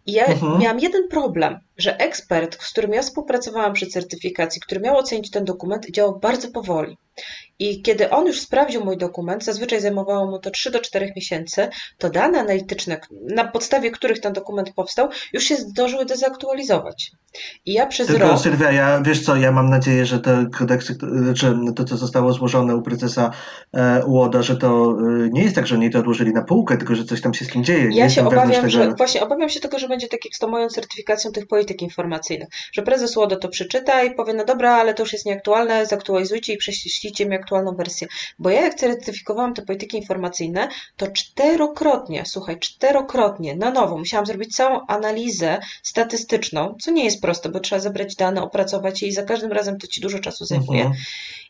I 0.06 0.12
ja 0.12 0.26
mhm. 0.26 0.60
miałam 0.60 0.80
jeden 0.80 1.08
problem, 1.08 1.60
że 1.78 1.98
ekspert, 1.98 2.64
z 2.64 2.72
którym 2.72 2.94
ja 2.94 3.02
współpracowałam 3.02 3.74
przy 3.74 3.88
certyfikacji, 3.88 4.62
który 4.62 4.82
miał 4.82 4.98
ocenić 4.98 5.32
ten 5.32 5.46
dokument, 5.46 5.92
działał 5.92 6.20
bardzo 6.20 6.52
powoli. 6.52 6.98
I 7.62 7.82
kiedy 7.82 8.10
on 8.10 8.28
już 8.28 8.39
sprawdził 8.39 8.86
mój 8.86 8.97
dokument, 8.97 9.43
zazwyczaj 9.43 9.82
zajmowało 9.82 10.32
mu 10.32 10.39
to 10.39 10.52
3 10.52 10.71
do 10.71 10.80
4 10.80 11.13
miesięcy, 11.15 11.69
to 11.97 12.10
dane 12.10 12.39
analityczne, 12.39 13.00
na 13.36 13.47
podstawie 13.47 13.91
których 13.91 14.19
ten 14.19 14.34
dokument 14.34 14.74
powstał, 14.76 15.10
już 15.34 15.43
się 15.43 15.56
zdążyły 15.56 16.06
dezaktualizować. 16.06 17.12
I 17.65 17.74
ja 17.74 17.86
przez 17.86 18.08
Tylko, 18.08 18.28
rok... 18.28 18.39
Sylwia, 18.39 18.71
ja, 18.71 19.02
wiesz 19.02 19.26
co, 19.26 19.36
ja 19.36 19.52
mam 19.52 19.69
nadzieję, 19.69 20.06
że 20.06 20.19
te 20.19 20.45
kodeksy, 20.54 20.97
że 21.34 21.56
to, 21.76 21.84
co 21.84 21.97
zostało 21.97 22.34
złożone 22.34 22.76
u 22.76 22.82
prezesa 22.82 23.32
e, 23.74 24.06
UODA, 24.06 24.41
że 24.41 24.58
to 24.58 24.97
e, 25.00 25.30
nie 25.32 25.43
jest 25.43 25.56
tak, 25.56 25.67
że 25.67 25.76
oni 25.76 25.89
to 25.89 26.00
odłożyli 26.00 26.34
na 26.34 26.43
półkę, 26.43 26.78
tylko 26.78 26.95
że 26.95 27.06
coś 27.06 27.21
tam 27.21 27.34
się 27.34 27.45
z 27.45 27.47
tym 27.47 27.63
dzieje. 27.63 27.89
Ja 27.93 28.10
się 28.10 28.28
obawiam, 28.28 28.52
tego... 28.52 28.69
że 28.69 28.93
właśnie 28.93 29.21
obawiam 29.21 29.50
się 29.50 29.60
tego, 29.60 29.80
że 29.80 29.88
będzie 29.88 30.08
tak 30.08 30.26
jak 30.26 30.36
z 30.36 30.39
tą 30.39 30.47
moją 30.47 30.67
certyfikacją 30.67 31.32
tych 31.32 31.47
polityk 31.47 31.82
informacyjnych, 31.82 32.47
że 32.74 32.82
prezes 32.82 33.17
UODA 33.17 33.36
to 33.36 33.50
przeczyta 33.50 34.04
i 34.04 34.15
powie, 34.15 34.34
no 34.34 34.45
dobra, 34.45 34.74
ale 34.74 34.93
to 34.93 35.04
już 35.04 35.13
jest 35.13 35.26
nieaktualne, 35.26 35.86
zaktualizujcie 35.86 36.54
i 36.54 36.58
prześlijcie 36.58 37.26
mi 37.26 37.36
aktualną 37.52 37.76
wersję. 37.76 38.08
Bo 38.40 38.50
ja 38.50 38.62
jak 38.62 38.76
certyfikowałam 38.76 39.54
te 39.54 39.62
polityki 39.62 39.98
informacyjne, 39.98 40.68
to 40.98 41.08
czterokrotnie, 41.08 42.24
słuchaj, 42.26 42.60
czterokrotnie 42.60 43.56
na 43.56 43.72
nowo 43.72 43.98
musiałam 43.98 44.26
zrobić 44.26 44.56
całą 44.56 44.80
analizę 44.88 45.60
statystyczną, 45.84 46.76
co 46.82 46.92
nie 46.92 47.04
jest 47.04 47.22
proste, 47.22 47.50
bo 47.50 47.60
trzeba 47.60 47.82
zebrać 47.82 48.16
dane, 48.16 48.42
opracować 48.42 49.02
je 49.02 49.08
i 49.08 49.12
za 49.12 49.24
każdym 49.24 49.52
razem 49.52 49.78
to 49.78 49.88
ci 49.88 50.02
dużo 50.02 50.20
czasu 50.20 50.46
zajmuje. 50.46 50.82
Mhm 50.82 51.02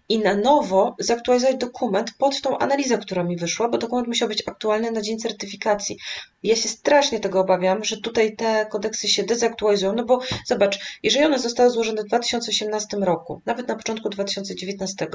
i 0.10 0.20
na 0.20 0.36
nowo 0.36 0.96
zaktualizować 1.00 1.58
dokument 1.58 2.12
pod 2.18 2.42
tą 2.42 2.58
analizę, 2.58 2.98
która 2.98 3.24
mi 3.24 3.38
wyszła, 3.38 3.70
bo 3.70 3.78
dokument 3.78 4.08
musiał 4.08 4.28
być 4.28 4.44
aktualny 4.48 4.92
na 4.92 5.02
dzień 5.02 5.20
certyfikacji. 5.20 5.98
Ja 6.44 6.56
się 6.56 6.70
strasznie 6.70 7.20
tego 7.20 7.40
obawiam, 7.40 7.84
że 7.84 7.98
tutaj 7.98 8.36
te 8.36 8.66
kodeksy 8.66 9.08
się 9.08 9.24
dezaktualizują, 9.24 9.94
no 9.94 10.06
bo 10.06 10.20
zobacz, 10.46 11.00
jeżeli 11.04 11.26
one 11.26 11.40
zostały 11.40 11.70
złożone 11.70 12.02
w 12.02 12.06
2018 12.06 12.98
roku, 12.98 13.42
nawet 13.46 13.68
na 13.68 13.76
początku 13.76 14.10
2019, 14.10 15.08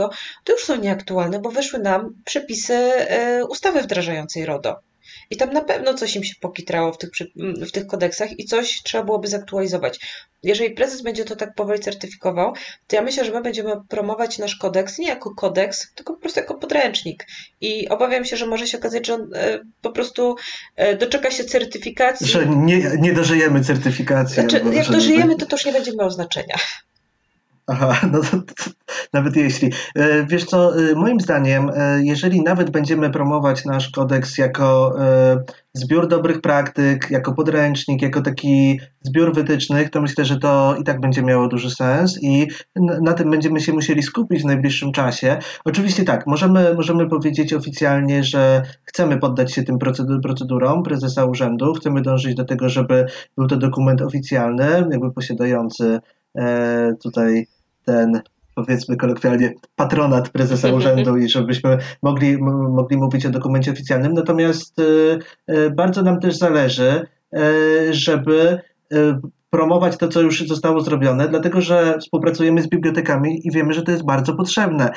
to 0.44 0.53
już 0.53 0.64
są 0.64 0.77
nieaktualne, 0.77 1.38
bo 1.38 1.51
weszły 1.51 1.79
nam 1.79 2.14
przepisy 2.25 2.75
e, 2.75 3.44
ustawy 3.46 3.83
wdrażającej 3.83 4.46
RODO. 4.46 4.77
I 5.30 5.36
tam 5.36 5.52
na 5.52 5.60
pewno 5.60 5.94
coś 5.94 6.16
im 6.16 6.24
się 6.24 6.34
pokitrało 6.40 6.92
w 6.92 6.98
tych, 6.98 7.10
w 7.36 7.72
tych 7.72 7.86
kodeksach 7.86 8.38
i 8.38 8.44
coś 8.44 8.82
trzeba 8.82 9.04
byłoby 9.04 9.28
zaktualizować. 9.28 10.00
Jeżeli 10.42 10.70
prezes 10.70 11.02
będzie 11.02 11.24
to 11.24 11.36
tak 11.36 11.54
powoli 11.54 11.80
certyfikował, 11.80 12.52
to 12.86 12.96
ja 12.96 13.02
myślę, 13.02 13.24
że 13.24 13.32
my 13.32 13.42
będziemy 13.42 13.72
promować 13.88 14.38
nasz 14.38 14.56
kodeks 14.56 14.98
nie 14.98 15.08
jako 15.08 15.34
kodeks, 15.34 15.92
tylko 15.94 16.14
po 16.14 16.20
prostu 16.20 16.40
jako 16.40 16.54
podręcznik. 16.54 17.26
I 17.60 17.88
obawiam 17.88 18.24
się, 18.24 18.36
że 18.36 18.46
może 18.46 18.66
się 18.66 18.78
okazać, 18.78 19.06
że 19.06 19.14
on 19.14 19.30
e, 19.34 19.60
po 19.82 19.90
prostu 19.90 20.36
e, 20.76 20.96
doczeka 20.96 21.30
się 21.30 21.44
certyfikacji. 21.44 22.26
Że 22.26 22.46
nie, 22.46 22.90
nie 22.98 23.12
dożyjemy 23.12 23.64
certyfikacji. 23.64 24.34
Znaczy, 24.34 24.62
jak 24.72 24.88
dożyjemy, 24.88 25.36
to 25.36 25.46
to 25.46 25.56
już 25.56 25.64
nie 25.64 25.72
będzie 25.72 25.92
miało 25.96 26.10
znaczenia. 26.10 26.54
Aha, 27.68 28.00
no 28.12 28.20
to, 28.20 28.37
to, 28.37 28.70
nawet 29.12 29.37
jeśli. 29.37 29.72
E, 29.96 30.26
wiesz 30.26 30.44
co, 30.44 30.79
e, 30.79 30.94
moim 30.94 31.20
zdaniem, 31.20 31.70
e, 31.74 32.05
jeżeli 32.05 32.42
nawet 32.42 32.70
będziemy 32.70 33.11
promować 33.11 33.64
nasz 33.64 33.90
kodeks 33.90 34.38
jako 34.38 34.96
zbiór 35.74 36.09
dobrych 36.09 36.40
praktyk, 36.40 37.11
jako 37.11 37.33
podręcznik, 37.33 38.02
jako 38.02 38.22
taki 38.22 38.81
zbiór 39.02 39.35
wytycznych, 39.35 39.90
to 39.90 40.00
myślę, 40.00 40.24
że 40.24 40.38
to 40.38 40.76
i 40.81 40.85
tak 40.85 41.00
będzie 41.00 41.22
miało 41.22 41.48
duży 41.48 41.70
sens 41.70 42.18
i 42.22 42.48
na 43.02 43.12
tym 43.12 43.31
będziemy 43.31 43.61
się 43.61 43.72
musieli 43.72 44.02
skupić 44.02 44.42
w 44.42 44.46
najbliższym 44.46 44.92
czasie. 44.92 45.38
Oczywiście 45.64 46.05
tak, 46.05 46.26
możemy, 46.26 46.74
możemy 46.74 47.09
powiedzieć 47.09 47.52
oficjalnie, 47.52 48.24
że 48.24 48.62
chcemy 48.85 49.18
poddać 49.18 49.52
się 49.52 49.62
tym 49.62 49.79
procedurom 50.22 50.83
prezesa 50.83 51.24
urzędu, 51.24 51.74
chcemy 51.74 52.02
dążyć 52.02 52.35
do 52.35 52.44
tego, 52.44 52.68
żeby 52.68 53.07
był 53.37 53.46
to 53.46 53.57
dokument 53.57 54.02
oficjalny, 54.02 54.87
jakby 54.90 55.12
posiadający 55.12 56.00
tutaj 57.02 57.46
ten 57.87 58.20
powiedzmy 58.55 58.96
kolokwialnie, 58.96 59.55
patronat 59.77 60.29
prezesa 60.29 60.72
urzędu 60.72 61.16
i 61.16 61.29
żebyśmy 61.29 61.79
mogli, 62.03 62.38
mogli 62.70 62.96
mówić 62.96 63.27
o 63.27 63.31
dokumencie 63.31 63.72
oficjalnym. 63.72 64.12
Natomiast 64.12 64.77
bardzo 65.77 66.03
nam 66.03 66.20
też 66.20 66.38
zależy, 66.38 67.07
żeby 67.90 68.61
promować 69.51 69.96
to, 69.96 70.09
co 70.09 70.20
już 70.20 70.49
zostało 70.49 70.81
zrobione, 70.81 71.29
dlatego 71.29 71.61
że 71.61 71.99
współpracujemy 72.01 72.62
z 72.62 72.68
bibliotekami 72.68 73.40
i 73.46 73.51
wiemy, 73.51 73.72
że 73.72 73.83
to 73.83 73.90
jest 73.90 74.05
bardzo 74.05 74.35
potrzebne. 74.35 74.90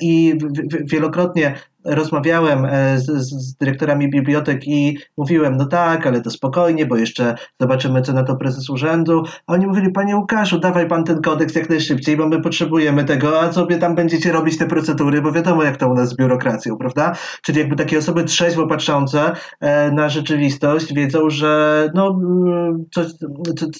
I 0.00 0.38
wielokrotnie 0.84 1.54
rozmawiałem 1.84 2.64
e, 2.64 2.98
z, 2.98 3.06
z, 3.06 3.56
dyrektorami 3.56 4.10
bibliotek 4.10 4.68
i 4.68 4.98
mówiłem, 5.16 5.56
no 5.56 5.66
tak, 5.66 6.06
ale 6.06 6.20
to 6.20 6.30
spokojnie, 6.30 6.86
bo 6.86 6.96
jeszcze 6.96 7.34
zobaczymy, 7.60 8.02
co 8.02 8.12
na 8.12 8.22
to 8.22 8.36
prezes 8.36 8.70
urzędu. 8.70 9.22
A 9.46 9.52
oni 9.52 9.66
mówili, 9.66 9.92
panie 9.92 10.16
Łukaszu, 10.16 10.58
dawaj 10.58 10.88
pan 10.88 11.04
ten 11.04 11.22
kodeks 11.22 11.54
jak 11.54 11.70
najszybciej, 11.70 12.16
bo 12.16 12.28
my 12.28 12.40
potrzebujemy 12.40 13.04
tego, 13.04 13.40
a 13.40 13.52
sobie 13.52 13.78
tam 13.78 13.94
będziecie 13.94 14.32
robić 14.32 14.58
te 14.58 14.66
procedury, 14.66 15.22
bo 15.22 15.32
wiadomo, 15.32 15.62
jak 15.62 15.76
to 15.76 15.88
u 15.88 15.94
nas 15.94 16.08
z 16.08 16.16
biurokracją, 16.16 16.76
prawda? 16.76 17.16
Czyli 17.42 17.58
jakby 17.58 17.76
takie 17.76 17.98
osoby 17.98 18.24
trzeźwo 18.24 18.66
patrzące 18.66 19.32
e, 19.60 19.90
na 19.90 20.08
rzeczywistość 20.08 20.94
wiedzą, 20.94 21.30
że 21.30 21.88
no, 21.94 22.08
mm, 22.08 22.84
coś, 22.90 23.06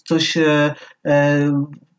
coś 0.05 0.37
e, 0.37 0.75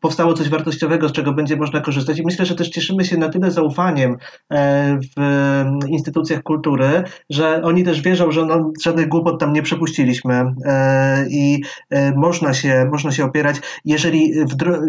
powstało 0.02 0.34
coś 0.34 0.48
wartościowego, 0.48 1.08
z 1.08 1.12
czego 1.12 1.32
będzie 1.32 1.56
można 1.56 1.80
korzystać. 1.80 2.18
I 2.18 2.24
myślę, 2.24 2.46
że 2.46 2.54
też 2.54 2.68
cieszymy 2.68 3.04
się 3.04 3.16
na 3.16 3.28
tyle 3.28 3.50
zaufaniem 3.50 4.16
e, 4.50 4.98
w 5.16 5.88
instytucjach 5.88 6.42
kultury, 6.42 7.04
że 7.30 7.62
oni 7.62 7.84
też 7.84 8.00
wierzą, 8.00 8.30
że 8.30 8.46
no, 8.46 8.72
żadnych 8.82 9.08
głupot 9.08 9.40
tam 9.40 9.52
nie 9.52 9.62
przepuściliśmy 9.62 10.54
e, 10.64 11.26
i 11.30 11.62
e, 11.90 12.12
można 12.12 12.54
się, 12.54 12.88
można 12.92 13.12
się 13.12 13.24
opierać. 13.24 13.56
Jeżeli 13.84 14.32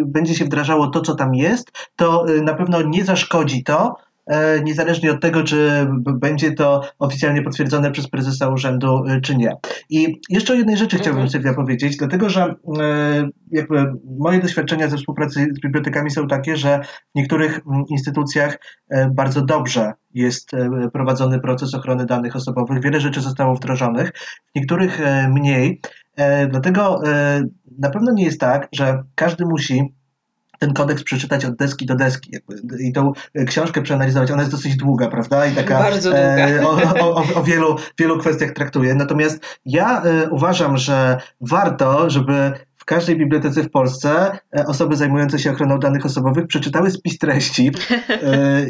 będzie 0.06 0.36
się 0.36 0.46
wdrażało 0.46 0.88
to, 0.88 1.02
co 1.02 1.16
tam 1.16 1.36
jest, 1.36 1.72
to 1.96 2.26
na 2.42 2.54
pewno 2.54 2.82
nie 2.82 3.06
zaszkodzi 3.06 3.64
to, 3.64 3.96
E, 3.96 4.13
niezależnie 4.64 5.12
od 5.12 5.22
tego, 5.22 5.44
czy 5.44 5.88
będzie 5.98 6.52
to 6.52 6.82
oficjalnie 7.00 7.42
potwierdzone 7.42 7.92
przez 7.92 8.08
prezesa 8.08 8.48
urzędu, 8.48 9.04
e, 9.08 9.22
czy 9.22 9.36
nie. 9.36 9.56
I 9.90 10.22
jeszcze 10.30 10.54
o 10.54 10.56
jednej 10.56 10.78
rzeczy 10.78 10.98
chciałbym 10.98 11.22
mhm. 11.22 11.30
Sylwia 11.30 11.54
powiedzieć, 11.54 11.98
dlatego 11.98 12.30
że 12.30 12.56
e, 12.80 13.30
jakby 13.52 13.94
moje 14.20 14.40
doświadczenia 14.40 14.90
ze 14.90 14.98
współpracy 14.98 15.48
z 15.58 15.60
bibliotekami 15.60 16.12
są 16.12 16.28
takie, 16.28 16.58
że 16.58 16.80
w 16.84 17.16
niektórych 17.16 17.62
instytucjach 17.90 18.60
bardzo 19.12 19.46
dobrze 19.46 19.94
jest 20.14 20.52
prowadzony 20.94 21.40
proces 21.40 21.74
ochrony 21.74 22.06
danych 22.06 22.36
osobowych, 22.36 22.82
wiele 22.82 23.00
rzeczy 23.00 23.22
zostało 23.22 23.56
wdrożonych, 23.56 24.12
w 24.52 24.56
niektórych 24.56 25.00
mniej. 25.30 25.82
Dlatego 26.50 27.02
na 27.80 27.90
pewno 27.90 28.12
nie 28.12 28.24
jest 28.24 28.40
tak, 28.40 28.68
że 28.72 29.04
każdy 29.16 29.46
musi 29.46 29.94
ten 30.64 30.74
kodeks 30.74 31.04
przeczytać 31.04 31.46
od 31.46 31.56
deski 31.56 31.86
do 31.86 31.96
deski 31.96 32.30
jakby, 32.34 32.84
i 32.84 32.94
tą 32.94 33.12
książkę 33.48 33.82
przeanalizować. 33.82 34.32
Ona 34.32 34.42
jest 34.42 34.52
dosyć 34.52 34.76
długa, 34.76 35.08
prawda? 35.08 35.46
I 35.46 35.56
taka 35.56 35.80
Bardzo 35.80 36.10
długa. 36.10 36.48
E, 36.48 36.68
o, 36.68 36.72
o, 37.00 37.24
o, 37.36 37.44
wielu, 37.44 37.76
wielu 38.00 38.20
kwestiach 38.20 38.52
traktuje. 38.52 38.96
Natomiast 38.96 39.60
ja 39.66 40.04
e, 40.04 40.30
uważam, 40.30 40.78
że 40.78 41.18
warto, 41.42 42.10
żeby 42.10 42.54
w 42.84 42.86
każdej 42.86 43.18
bibliotece 43.18 43.64
w 43.64 43.72
Polsce 43.72 44.40
e, 44.58 44.66
osoby 44.66 44.96
zajmujące 44.96 45.40
się 45.40 45.52
ochroną 45.52 45.80
danych 45.80 46.06
osobowych 46.06 46.48
przeczytały 46.48 46.92
spis 46.92 47.18
treści, 47.18 47.72
e, 48.10 48.66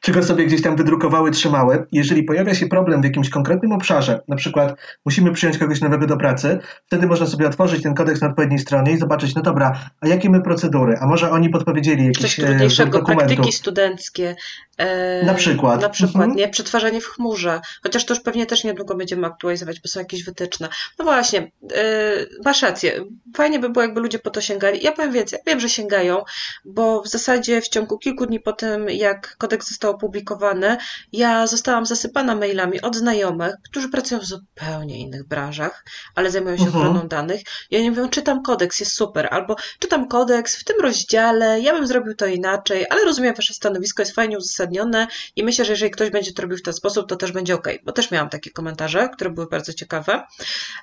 czego 0.00 0.22
sobie 0.22 0.46
gdzieś 0.46 0.62
tam 0.62 0.76
wydrukowały, 0.76 1.30
trzymały. 1.30 1.86
Jeżeli 1.92 2.22
pojawia 2.22 2.54
się 2.54 2.66
problem 2.66 3.00
w 3.00 3.04
jakimś 3.04 3.30
konkretnym 3.30 3.72
obszarze, 3.72 4.20
na 4.28 4.36
przykład 4.36 4.74
musimy 5.04 5.32
przyjąć 5.32 5.58
kogoś 5.58 5.80
nowego 5.80 6.06
do 6.06 6.16
pracy, 6.16 6.58
wtedy 6.86 7.06
można 7.06 7.26
sobie 7.26 7.46
otworzyć 7.46 7.82
ten 7.82 7.94
kodeks 7.94 8.20
na 8.20 8.28
odpowiedniej 8.28 8.58
stronie 8.58 8.92
i 8.92 8.98
zobaczyć, 8.98 9.34
no 9.34 9.42
dobra, 9.42 9.90
a 10.00 10.08
jakie 10.08 10.30
my 10.30 10.42
procedury? 10.42 10.96
A 11.00 11.06
może 11.06 11.30
oni 11.30 11.48
podpowiedzieli 11.48 12.06
jakieś 12.06 12.22
Coś 12.22 12.40
e, 12.40 12.46
trudniejszego, 12.46 13.02
praktyki 13.02 13.52
studenckie. 13.52 14.36
E, 14.80 15.24
na 15.24 15.34
przykład. 15.34 15.80
Na 15.80 15.88
przykład, 15.88 16.14
mhm. 16.14 16.36
nie? 16.36 16.48
Przetwarzanie 16.48 17.00
w 17.00 17.06
chmurze. 17.06 17.60
Chociaż 17.82 18.04
to 18.04 18.14
już 18.14 18.22
pewnie 18.22 18.46
też 18.46 18.64
niedługo 18.64 18.94
będziemy 18.94 19.26
aktualizować, 19.26 19.80
bo 19.80 19.88
są 19.88 20.00
jakieś 20.00 20.24
wytyczne. 20.24 20.68
No 20.98 21.04
właśnie, 21.04 21.52
e, 21.74 22.12
masz 22.44 22.62
rację. 22.62 23.04
Fajnie 23.36 23.49
by 23.58 23.68
było, 23.68 23.82
jakby 23.82 24.00
ludzie 24.00 24.18
po 24.18 24.30
to 24.30 24.40
sięgali. 24.40 24.82
Ja 24.82 24.92
powiem 24.92 25.12
więcej, 25.12 25.38
ja 25.46 25.52
wiem, 25.52 25.60
że 25.60 25.68
sięgają, 25.68 26.24
bo 26.64 27.02
w 27.02 27.08
zasadzie 27.08 27.60
w 27.60 27.68
ciągu 27.68 27.98
kilku 27.98 28.26
dni 28.26 28.40
po 28.40 28.52
tym, 28.52 28.88
jak 28.88 29.36
kodeks 29.36 29.68
został 29.68 29.90
opublikowany, 29.90 30.76
ja 31.12 31.46
zostałam 31.46 31.86
zasypana 31.86 32.34
mailami 32.34 32.80
od 32.80 32.96
znajomych, 32.96 33.54
którzy 33.64 33.88
pracują 33.88 34.20
w 34.20 34.24
zupełnie 34.24 34.98
innych 34.98 35.28
branżach, 35.28 35.84
ale 36.14 36.30
zajmują 36.30 36.56
się 36.56 36.64
mhm. 36.64 36.82
ochroną 36.82 37.08
danych. 37.08 37.40
I 37.70 37.76
oni 37.76 37.90
mówią, 37.90 38.08
czytam 38.08 38.42
kodeks, 38.42 38.80
jest 38.80 38.92
super, 38.92 39.28
albo 39.30 39.56
czytam 39.78 40.08
kodeks 40.08 40.56
w 40.56 40.64
tym 40.64 40.76
rozdziale, 40.80 41.60
ja 41.60 41.72
bym 41.72 41.86
zrobił 41.86 42.14
to 42.14 42.26
inaczej, 42.26 42.86
ale 42.90 43.04
rozumiem 43.04 43.34
wasze 43.34 43.54
stanowisko, 43.54 44.02
jest 44.02 44.14
fajnie 44.14 44.38
uzasadnione 44.38 45.06
i 45.36 45.44
myślę, 45.44 45.64
że 45.64 45.72
jeżeli 45.72 45.90
ktoś 45.90 46.10
będzie 46.10 46.32
to 46.32 46.42
robił 46.42 46.58
w 46.58 46.62
ten 46.62 46.74
sposób, 46.74 47.08
to 47.08 47.16
też 47.16 47.32
będzie 47.32 47.54
ok, 47.54 47.68
bo 47.84 47.92
też 47.92 48.10
miałam 48.10 48.28
takie 48.28 48.50
komentarze, 48.50 49.08
które 49.08 49.30
były 49.30 49.46
bardzo 49.46 49.72
ciekawe. 49.72 50.22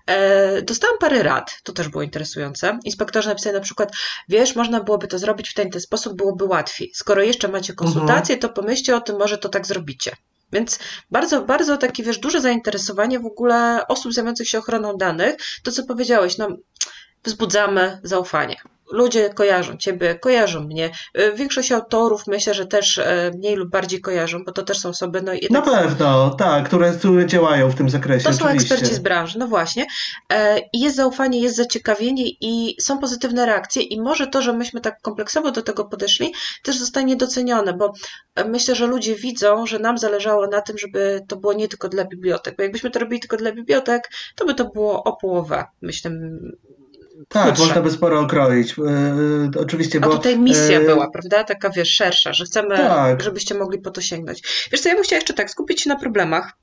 E, 0.06 0.62
dostałam 0.62 0.98
parę 1.00 1.24
rad, 1.24 1.52
to 1.64 1.74
też 1.74 1.90
było 1.90 2.04
interesujące. 2.04 2.57
Inspektorzy 2.84 3.30
napisali 3.30 3.56
na 3.56 3.62
przykład, 3.62 3.92
wiesz, 4.30 4.56
można 4.56 4.84
byłoby 4.84 5.08
to 5.08 5.20
zrobić 5.20 5.50
w 5.50 5.54
ten, 5.54 5.70
ten 5.70 5.82
sposób, 5.82 6.18
byłoby 6.18 6.46
łatwiej. 6.46 6.92
Skoro 6.94 7.24
jeszcze 7.24 7.48
macie 7.48 7.74
konsultacje, 7.74 8.36
mhm. 8.36 8.40
to 8.40 8.62
pomyślcie 8.62 8.96
o 8.96 9.02
tym, 9.02 9.18
może 9.18 9.38
to 9.38 9.50
tak 9.50 9.68
zrobicie. 9.68 10.16
Więc 10.52 10.80
bardzo, 11.12 11.42
bardzo 11.42 11.78
takie, 11.78 12.04
wiesz, 12.04 12.20
duże 12.20 12.42
zainteresowanie 12.42 13.20
w 13.20 13.26
ogóle 13.26 13.88
osób 13.88 14.14
zajmujących 14.14 14.50
się 14.50 14.58
ochroną 14.60 14.98
danych. 14.98 15.36
To, 15.64 15.72
co 15.72 15.84
powiedziałeś, 15.84 16.38
no, 16.38 16.48
wzbudzamy 17.24 18.00
zaufanie 18.04 18.56
ludzie 18.92 19.30
kojarzą 19.30 19.78
ciebie, 19.78 20.20
kojarzą 20.20 20.64
mnie. 20.64 20.92
Y, 21.20 21.34
większość 21.36 21.72
autorów 21.72 22.28
myślę, 22.28 22.54
że 22.54 22.66
też 22.66 22.98
e, 22.98 23.32
mniej 23.36 23.56
lub 23.56 23.70
bardziej 23.70 24.02
kojarzą, 24.02 24.44
bo 24.46 24.52
to 24.52 24.64
też 24.64 24.80
są 24.80 24.90
osoby. 24.90 25.22
No, 25.22 25.34
jednak... 25.34 25.66
Na 25.66 25.72
pewno, 25.72 26.30
tak, 26.30 26.66
które, 26.66 26.92
które 26.92 27.26
działają 27.26 27.70
w 27.70 27.76
tym 27.76 27.90
zakresie. 27.90 28.24
To 28.24 28.34
są 28.34 28.46
oczywiście. 28.46 28.74
eksperci 28.74 28.96
z 28.96 29.00
branży, 29.00 29.40
no 29.40 29.48
właśnie. 29.48 29.86
E, 30.34 30.60
jest 30.74 30.96
zaufanie, 30.96 31.40
jest 31.40 31.56
zaciekawienie 31.56 32.24
i 32.42 32.76
są 32.82 33.00
pozytywne 33.00 33.46
reakcje, 33.46 33.82
i 33.82 34.02
może 34.02 34.28
to, 34.28 34.42
że 34.42 34.54
myśmy 34.54 34.82
tak 34.82 35.02
kompleksowo 35.02 35.52
do 35.52 35.62
tego 35.62 35.86
podeszli, 35.86 36.34
też 36.64 36.80
zostanie 36.80 37.16
docenione, 37.16 37.74
bo 37.74 37.94
e, 38.36 38.46
myślę, 38.46 38.76
że 38.76 38.88
ludzie 38.88 39.16
widzą, 39.16 39.66
że 39.66 39.80
nam 39.80 39.98
zależało 39.98 40.48
na 40.48 40.62
tym, 40.62 40.78
żeby 40.78 41.22
to 41.28 41.36
było 41.36 41.54
nie 41.54 41.68
tylko 41.68 41.90
dla 41.90 42.06
bibliotek, 42.06 42.56
bo 42.58 42.64
jakbyśmy 42.64 42.92
to 42.92 43.00
robili 43.00 43.20
tylko 43.20 43.38
dla 43.38 43.52
bibliotek, 43.52 44.10
to 44.36 44.46
by 44.46 44.54
to 44.54 44.66
było 44.66 45.04
o 45.04 45.18
połowę, 45.18 45.66
myślę, 45.82 46.12
tak, 47.28 47.60
można 47.60 47.82
by 47.82 47.92
sporo 47.92 48.20
okroić. 48.20 48.78
Yy, 48.78 49.62
oczywiście, 49.62 50.00
bo... 50.00 50.14
A 50.14 50.18
tutaj 50.18 50.40
misja 50.40 50.80
yy... 50.80 50.86
była, 50.86 51.12
prawda? 51.12 51.44
Taka, 51.44 51.70
wiesz, 51.70 51.90
szersza, 51.90 52.34
że 52.34 52.46
chcemy, 52.46 52.78
tak. 52.78 53.22
żebyście 53.22 53.56
mogli 53.56 53.80
po 53.80 53.92
to 53.92 54.02
sięgnąć. 54.02 54.68
Wiesz 54.72 54.82
co, 54.82 54.90
ja 54.90 54.96
bym 54.96 55.04
chciała 55.04 55.18
jeszcze 55.18 55.34
tak 55.34 55.52
skupić 55.52 55.82
się 55.82 55.90
na 55.90 55.96
problemach, 55.96 56.54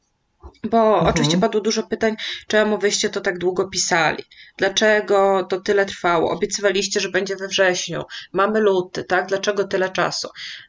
bo 0.71 0.95
mhm. 0.95 1.07
oczywiście 1.07 1.39
padło 1.39 1.61
dużo 1.61 1.83
pytań, 1.83 2.17
czemu 2.47 2.79
wyście 2.79 3.11
to 3.11 3.21
tak 3.21 3.39
długo 3.39 3.69
pisali? 3.69 4.25
Dlaczego 4.57 5.47
to 5.51 5.61
tyle 5.61 5.87
trwało? 5.87 6.31
Obiecywaliście, 6.31 7.01
że 7.01 7.09
będzie 7.09 7.37
we 7.37 7.49
wrześniu. 7.49 8.03
Mamy 8.33 8.61
luty, 8.61 9.05
tak? 9.05 9.27
Dlaczego 9.27 9.65
tyle 9.65 9.91
czasu? 9.91 10.29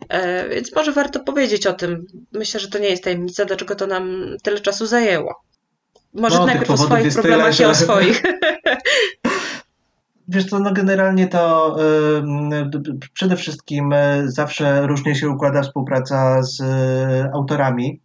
E, 0.10 0.50
więc 0.50 0.76
może 0.76 0.92
warto 0.92 1.20
powiedzieć 1.20 1.68
o 1.68 1.74
tym. 1.74 2.06
Myślę, 2.32 2.60
że 2.60 2.70
to 2.70 2.80
nie 2.80 2.90
jest 2.90 3.04
tajemnica, 3.04 3.46
dlaczego 3.46 3.76
to 3.76 3.88
nam 3.88 4.36
tyle 4.44 4.60
czasu 4.60 4.86
zajęło. 4.86 5.42
Może 6.14 6.38
no, 6.38 6.46
najpierw 6.46 6.72
o 6.72 6.78
swoich 6.78 7.14
problemach 7.14 7.56
tyle, 7.56 7.70
i 7.70 7.72
o 7.72 7.76
swoich. 7.76 8.24
Wiesz 10.28 10.46
co, 10.46 10.60
no 10.60 10.74
generalnie 10.74 11.28
to 11.28 11.76
y, 13.04 13.10
przede 13.14 13.36
wszystkim 13.36 13.94
y, 13.94 14.32
zawsze 14.32 14.88
różnie 14.88 15.16
się 15.16 15.30
układa 15.30 15.62
współpraca 15.62 16.44
z 16.44 16.60
y, 16.60 16.64
autorami 17.34 18.02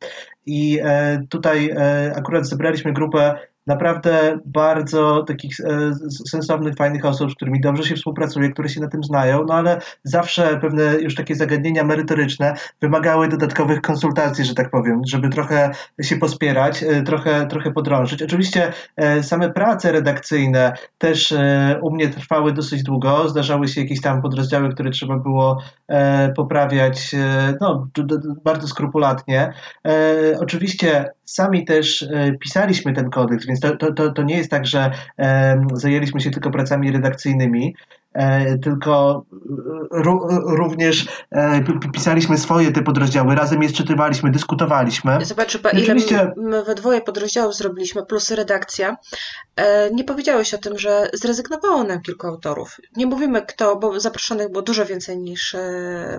i 0.46 0.78
e, 0.83 1.22
tutaj 1.28 1.70
e, 1.70 2.12
akurat 2.16 2.46
zebraliśmy 2.46 2.92
grupę 2.92 3.35
naprawdę 3.70 4.38
bardzo 4.44 5.22
takich 5.22 5.61
e, 5.61 5.92
sensownych, 6.30 6.74
fajnych 6.74 7.04
osób, 7.04 7.30
z 7.30 7.35
którymi 7.35 7.61
dobrze 7.61 7.85
się 7.85 7.94
współpracuje, 7.94 8.50
które 8.50 8.68
się 8.68 8.80
na 8.80 8.88
tym 8.88 9.04
znają, 9.04 9.44
no 9.48 9.54
ale 9.54 9.80
zawsze 10.04 10.59
pewne 10.61 10.94
już 11.00 11.14
takie 11.14 11.35
zagadnienia 11.35 11.85
merytoryczne 11.85 12.54
wymagały 12.80 13.28
dodatkowych 13.28 13.80
konsultacji, 13.80 14.44
że 14.44 14.54
tak 14.54 14.70
powiem, 14.70 15.02
żeby 15.06 15.28
trochę 15.28 15.70
się 16.02 16.16
pospierać, 16.16 16.83
e, 16.83 17.02
trochę, 17.02 17.46
trochę 17.46 17.70
podrążyć. 17.70 18.22
Oczywiście 18.22 18.72
e, 18.96 19.22
same 19.22 19.50
prace 19.50 19.92
redakcyjne 19.92 20.72
też 20.98 21.35
u 21.83 21.90
mnie 21.90 22.09
trwały 22.09 22.52
dosyć 22.52 22.83
długo, 22.83 23.28
zdarzały 23.28 23.68
się 23.68 23.80
jakieś 23.80 24.00
tam 24.00 24.22
podrozdziały, 24.22 24.74
które 24.74 24.90
trzeba 24.90 25.16
było 25.16 25.62
poprawiać 26.37 27.14
no, 27.61 27.88
bardzo 28.44 28.68
skrupulatnie. 28.68 29.52
Oczywiście 30.40 31.11
sami 31.32 31.64
też 31.64 32.08
pisaliśmy 32.40 32.92
ten 32.92 33.10
kodeks, 33.10 33.46
więc 33.46 33.60
to, 33.60 33.76
to, 33.76 33.92
to, 33.92 34.12
to 34.12 34.22
nie 34.22 34.36
jest 34.36 34.50
tak, 34.50 34.66
że 34.66 34.90
zajęliśmy 35.74 36.20
się 36.20 36.30
tylko 36.30 36.50
pracami 36.50 36.92
redakcyjnymi. 36.92 37.74
Tylko 38.62 39.24
również 40.46 41.06
pisaliśmy 41.92 42.38
swoje 42.38 42.72
te 42.72 42.82
podrozdziały, 42.82 43.34
razem 43.34 43.62
je 43.62 43.72
czytywaliśmy, 43.72 44.30
dyskutowaliśmy. 44.30 45.18
Zobacz, 45.24 45.58
ile 45.72 45.94
my 46.36 46.64
we 46.64 46.74
dwoje 46.74 47.00
podrozdziałów 47.00 47.56
zrobiliśmy, 47.56 48.06
plus 48.06 48.30
redakcja. 48.30 48.96
Nie 49.92 50.04
powiedziałeś 50.04 50.54
o 50.54 50.58
tym, 50.58 50.78
że 50.78 51.10
zrezygnowało 51.12 51.84
nam 51.84 52.00
kilku 52.02 52.26
autorów. 52.26 52.76
Nie 52.96 53.06
mówimy 53.06 53.42
kto, 53.42 53.76
bo 53.76 54.00
zaproszonych 54.00 54.50
było 54.50 54.62
dużo 54.62 54.86
więcej 54.86 55.18
niż 55.18 55.56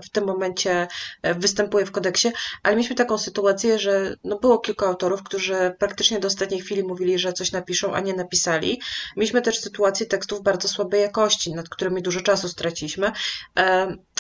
w 0.04 0.10
tym 0.12 0.26
momencie 0.26 0.88
występuje 1.24 1.86
w 1.86 1.92
kodeksie, 1.92 2.32
ale 2.64 2.76
mieliśmy 2.76 2.96
taką 2.96 3.18
sytuację, 3.18 3.80
że 3.80 4.16
no 4.24 4.40
było 4.40 4.60
kilku 4.60 4.86
autorów, 4.86 5.24
którzy 5.24 5.76
praktycznie 5.80 6.20
do 6.20 6.28
ostatniej 6.28 6.62
chwili 6.62 6.84
mówili, 6.84 7.20
że 7.20 7.34
coś 7.34 7.52
napiszą, 7.52 7.94
a 7.94 8.00
nie 8.00 8.14
napisali. 8.14 8.82
Mieliśmy 9.18 9.42
też 9.42 9.60
sytuację 9.60 10.06
tekstów 10.06 10.44
bardzo 10.44 10.68
słabej 10.68 11.02
jakości, 11.02 11.54
nad 11.54 11.70
którymi 11.70 11.81
dużo 11.90 12.22
czasu 12.22 12.50
straciliśmy. 12.50 13.12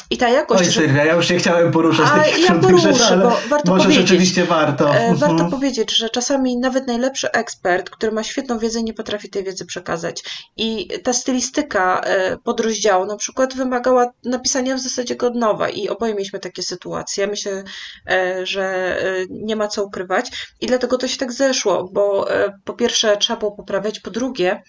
I 0.10 0.17
ta 0.17 0.30
jakość. 0.30 0.62
Oj, 0.62 0.71
Sylwia, 0.71 1.06
ja 1.06 1.15
już 1.15 1.30
nie 1.30 1.38
chciałem 1.38 1.71
poruszać 1.71 2.08
a, 2.12 2.24
tych 2.24 2.50
ja 2.50 2.56
poruszę, 2.60 2.93
rzeczy, 2.93 3.06
ale 3.06 3.24
bo 3.24 3.38
warto 3.50 3.71
może 3.71 3.84
powiedzieć, 3.84 4.08
rzeczywiście 4.08 4.45
warto. 4.45 4.95
E, 4.95 5.15
warto 5.15 5.34
mhm. 5.34 5.52
powiedzieć, 5.52 5.97
że 5.97 6.10
czasami 6.10 6.58
nawet 6.58 6.88
najlepszy 6.88 7.32
ekspert, 7.32 7.89
który 7.89 8.12
ma 8.12 8.24
świetną 8.24 8.60
wiedzę, 8.60 8.84
nie 8.84 8.93
potrafi 8.93 9.30
tej 9.30 9.43
wiedzy 9.43 9.65
przekazać. 9.65 10.24
I 10.58 10.89
ta 11.04 11.13
stylistyka 11.13 12.02
e, 12.02 12.38
podrozdziału 12.38 13.06
na 13.06 13.17
przykład 13.17 13.54
wymagała 13.54 14.12
napisania 14.26 14.76
w 14.76 14.80
zasadzie 14.80 15.15
go 15.15 15.28
od 15.28 15.36
nowa 15.36 15.69
i 15.69 15.89
oboje 15.89 16.13
mieliśmy 16.13 16.39
takie 16.39 16.63
sytuacje. 16.63 17.28
Myślę, 17.28 17.63
e, 18.10 18.45
że 18.45 18.97
nie 19.30 19.56
ma 19.56 19.67
co 19.67 19.84
ukrywać 19.84 20.56
i 20.62 20.67
dlatego 20.67 20.97
to 20.97 21.08
się 21.08 21.17
tak 21.17 21.34
zeszło, 21.34 21.89
bo 21.93 22.28
po 22.65 22.74
pierwsze 22.74 23.17
trzeba 23.17 23.39
było 23.39 23.52
poprawiać, 23.52 24.00
po 24.00 24.12
drugie 24.12 24.63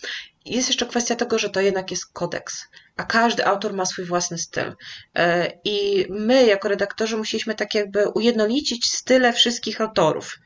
jest 0.44 0.68
jeszcze 0.68 0.86
kwestia 0.86 1.16
tego, 1.16 1.38
że 1.38 1.50
to 1.50 1.60
jednak 1.60 1.90
jest 1.90 2.12
kodeks, 2.12 2.66
a 2.96 3.04
każdy 3.04 3.46
autor 3.46 3.72
ma 3.72 3.86
swój 3.86 4.04
własny 4.04 4.38
styl. 4.38 4.74
E, 5.14 5.52
I 5.64 6.06
my, 6.10 6.46
jako 6.46 6.68
redaktorzy, 6.68 7.16
musieliśmy 7.16 7.54
tak 7.54 7.74
jakby 7.74 8.08
ujednolicić 8.08 8.90
style 8.90 9.32
wszystkich 9.32 9.80
autorów. 9.80 10.38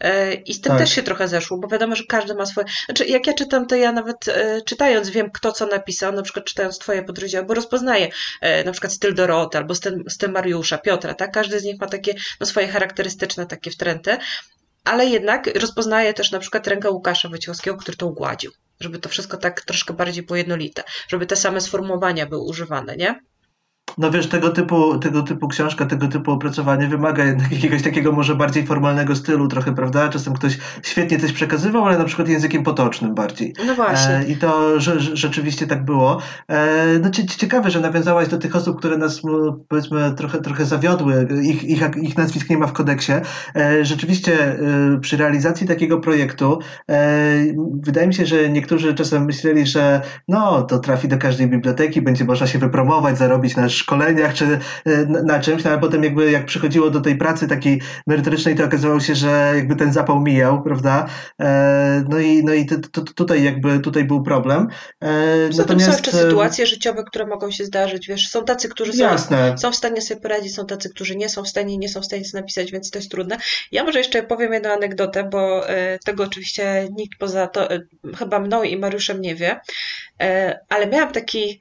E, 0.00 0.34
I 0.34 0.54
z 0.54 0.60
tym 0.60 0.72
tak. 0.72 0.80
też 0.80 0.92
się 0.92 1.02
trochę 1.02 1.28
zeszło, 1.28 1.58
bo 1.58 1.68
wiadomo, 1.68 1.96
że 1.96 2.04
każdy 2.08 2.34
ma 2.34 2.46
swoje. 2.46 2.66
Znaczy, 2.84 3.04
jak 3.04 3.26
ja 3.26 3.34
czytam, 3.34 3.66
to 3.66 3.76
ja 3.76 3.92
nawet 3.92 4.28
e, 4.28 4.62
czytając 4.62 5.10
wiem, 5.10 5.30
kto 5.30 5.52
co 5.52 5.66
napisał, 5.66 6.12
na 6.12 6.22
przykład 6.22 6.44
czytając 6.44 6.78
Twoje 6.78 7.02
podrozdziały, 7.02 7.46
bo 7.46 7.54
rozpoznaję 7.54 8.08
na 8.64 8.72
przykład 8.72 8.92
styl 8.92 9.14
Doroty 9.14 9.58
albo 9.58 9.74
styl, 9.74 10.32
Mariusza, 10.32 10.78
Piotra, 10.78 11.14
tak? 11.14 11.32
Każdy 11.32 11.60
z 11.60 11.64
nich 11.64 11.80
ma 11.80 11.86
takie 11.86 12.14
no, 12.40 12.46
swoje 12.46 12.68
charakterystyczne 12.68 13.46
takie 13.46 13.70
wtręty, 13.70 14.16
ale 14.84 15.06
jednak 15.06 15.46
rozpoznaję 15.60 16.14
też 16.14 16.30
na 16.30 16.38
przykład 16.38 16.66
rękę 16.66 16.90
Łukasza 16.90 17.28
Wyciąskiego, 17.28 17.76
który 17.76 17.96
to 17.96 18.06
ugładził 18.06 18.52
żeby 18.80 18.98
to 18.98 19.08
wszystko 19.08 19.36
tak 19.36 19.60
troszkę 19.60 19.94
bardziej 19.94 20.24
pojednolite, 20.24 20.82
żeby 21.08 21.26
te 21.26 21.36
same 21.36 21.60
sformułowania 21.60 22.26
były 22.26 22.42
używane, 22.44 22.96
nie? 22.96 23.20
No 23.98 24.10
wiesz, 24.10 24.28
tego 24.28 24.50
typu, 24.50 24.98
tego 24.98 25.22
typu 25.22 25.48
książka, 25.48 25.86
tego 25.86 26.08
typu 26.08 26.30
opracowanie 26.30 26.88
wymaga 26.88 27.24
jednak 27.24 27.52
jakiegoś 27.52 27.82
takiego 27.82 28.12
może 28.12 28.34
bardziej 28.34 28.66
formalnego 28.66 29.16
stylu 29.16 29.48
trochę, 29.48 29.74
prawda? 29.74 30.08
Czasem 30.08 30.34
ktoś 30.34 30.58
świetnie 30.82 31.18
coś 31.18 31.32
przekazywał, 31.32 31.84
ale 31.86 31.98
na 31.98 32.04
przykład 32.04 32.28
językiem 32.28 32.62
potocznym 32.62 33.14
bardziej. 33.14 33.54
No 33.66 33.74
właśnie. 33.74 34.14
E, 34.14 34.24
I 34.24 34.36
to 34.36 34.80
że, 34.80 35.00
rzeczywiście 35.00 35.66
tak 35.66 35.84
było. 35.84 36.18
E, 36.48 36.98
no 36.98 37.10
ciekawe, 37.10 37.70
że 37.70 37.80
nawiązałaś 37.80 38.28
do 38.28 38.38
tych 38.38 38.56
osób, 38.56 38.78
które 38.78 38.96
nas 38.96 39.22
powiedzmy 39.68 40.14
trochę, 40.16 40.40
trochę 40.40 40.64
zawiodły. 40.64 41.28
Ich, 41.42 41.64
ich, 41.64 41.82
ich 42.02 42.18
nazwisk 42.18 42.50
nie 42.50 42.58
ma 42.58 42.66
w 42.66 42.72
kodeksie. 42.72 43.12
E, 43.56 43.84
rzeczywiście 43.84 44.32
e, 44.42 44.58
przy 45.00 45.16
realizacji 45.16 45.66
takiego 45.66 46.00
projektu 46.00 46.58
e, 46.90 47.44
wydaje 47.80 48.06
mi 48.06 48.14
się, 48.14 48.26
że 48.26 48.48
niektórzy 48.48 48.94
czasem 48.94 49.24
myśleli, 49.24 49.66
że 49.66 50.00
no 50.28 50.62
to 50.62 50.78
trafi 50.78 51.08
do 51.08 51.18
każdej 51.18 51.46
biblioteki, 51.46 52.02
będzie 52.02 52.24
można 52.24 52.46
się 52.46 52.58
wypromować, 52.58 53.18
zarobić 53.18 53.56
na 53.56 53.68
szkoleniach 53.74 54.34
czy 54.34 54.44
e, 54.44 55.06
na 55.06 55.40
czymś, 55.40 55.64
no 55.64 55.70
ale 55.70 55.80
potem 55.80 56.04
jakby 56.04 56.30
jak 56.30 56.46
przychodziło 56.46 56.90
do 56.90 57.00
tej 57.00 57.16
pracy 57.16 57.48
takiej 57.48 57.82
merytorycznej, 58.06 58.56
to 58.56 58.64
okazywało 58.64 59.00
się, 59.00 59.14
że 59.14 59.52
jakby 59.54 59.76
ten 59.76 59.92
zapał 59.92 60.20
mijał, 60.20 60.62
prawda? 60.62 61.08
E, 61.40 62.04
no 62.08 62.18
i, 62.18 62.44
no 62.44 62.54
i 62.54 62.66
tutaj 63.16 63.44
jakby 63.44 63.80
tutaj 63.80 64.04
był 64.04 64.22
problem. 64.22 64.68
E, 65.00 65.48
Poza 65.48 65.62
Natomiast... 65.62 65.86
są 65.86 65.92
jeszcze 65.92 66.12
sytuacje 66.12 66.66
życiowe, 66.66 67.04
które 67.04 67.26
mogą 67.26 67.50
się 67.50 67.64
zdarzyć, 67.64 68.08
wiesz, 68.08 68.28
są 68.28 68.44
tacy, 68.44 68.68
którzy 68.68 68.92
są, 68.92 69.16
są 69.56 69.72
w 69.72 69.76
stanie 69.76 70.00
sobie 70.00 70.20
poradzić, 70.20 70.54
są 70.54 70.66
tacy, 70.66 70.90
którzy 70.90 71.16
nie 71.16 71.28
są 71.28 71.42
w 71.42 71.48
stanie, 71.48 71.78
nie 71.78 71.88
są 71.88 72.00
w 72.00 72.04
stanie 72.04 72.22
napisać, 72.34 72.72
więc 72.72 72.90
to 72.90 72.98
jest 72.98 73.10
trudne. 73.10 73.36
Ja 73.72 73.84
może 73.84 73.98
jeszcze 73.98 74.22
powiem 74.22 74.52
jedną 74.52 74.70
anegdotę, 74.70 75.24
bo 75.24 75.64
tego 76.04 76.24
oczywiście 76.24 76.88
nikt 76.96 77.18
poza 77.18 77.46
to, 77.46 77.68
chyba 78.18 78.38
mną 78.38 78.62
i 78.62 78.76
Mariuszem 78.76 79.20
nie 79.20 79.34
wie, 79.34 79.60
ale 80.68 80.86
miałam 80.86 81.12
taki 81.12 81.60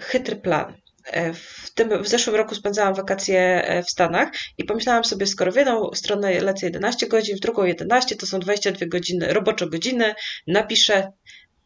chytry 0.00 0.36
plan. 0.36 0.74
E, 1.12 1.32
w, 1.32 1.70
tym, 1.74 2.02
w 2.02 2.08
zeszłym 2.08 2.36
roku 2.36 2.54
spędzałam 2.54 2.94
wakacje 2.94 3.64
e, 3.64 3.82
w 3.82 3.90
Stanach 3.90 4.28
i 4.58 4.64
pomyślałam 4.64 5.04
sobie, 5.04 5.26
skoro 5.26 5.52
w 5.52 5.56
jedną 5.56 5.90
stronę 5.94 6.40
lecę 6.40 6.66
11 6.66 7.06
godzin, 7.06 7.36
w 7.36 7.40
drugą 7.40 7.64
11, 7.64 8.16
to 8.16 8.26
są 8.26 8.40
22 8.40 8.86
godziny, 8.86 9.32
robocze 9.32 9.66
godziny, 9.66 10.14
napiszę 10.46 11.12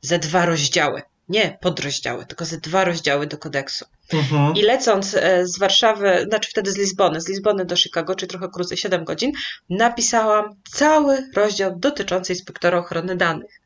ze 0.00 0.18
dwa 0.18 0.46
rozdziały. 0.46 1.02
Nie 1.28 1.58
podrozdziały, 1.60 2.26
tylko 2.26 2.44
ze 2.44 2.58
dwa 2.58 2.84
rozdziały 2.84 3.26
do 3.26 3.38
kodeksu. 3.38 3.84
Mhm. 4.12 4.56
I 4.56 4.62
lecąc 4.62 5.14
e, 5.14 5.46
z 5.46 5.58
Warszawy, 5.58 6.24
znaczy 6.28 6.50
wtedy 6.50 6.72
z 6.72 6.76
Lizbony, 6.76 7.20
z 7.20 7.28
Lizbony 7.28 7.64
do 7.64 7.76
Chicago, 7.76 8.14
czyli 8.14 8.30
trochę 8.30 8.48
krócej, 8.54 8.76
7 8.76 9.04
godzin, 9.04 9.32
napisałam 9.70 10.44
cały 10.72 11.30
rozdział 11.34 11.78
dotyczący 11.78 12.32
inspektora 12.32 12.78
ochrony 12.78 13.16
danych. 13.16 13.61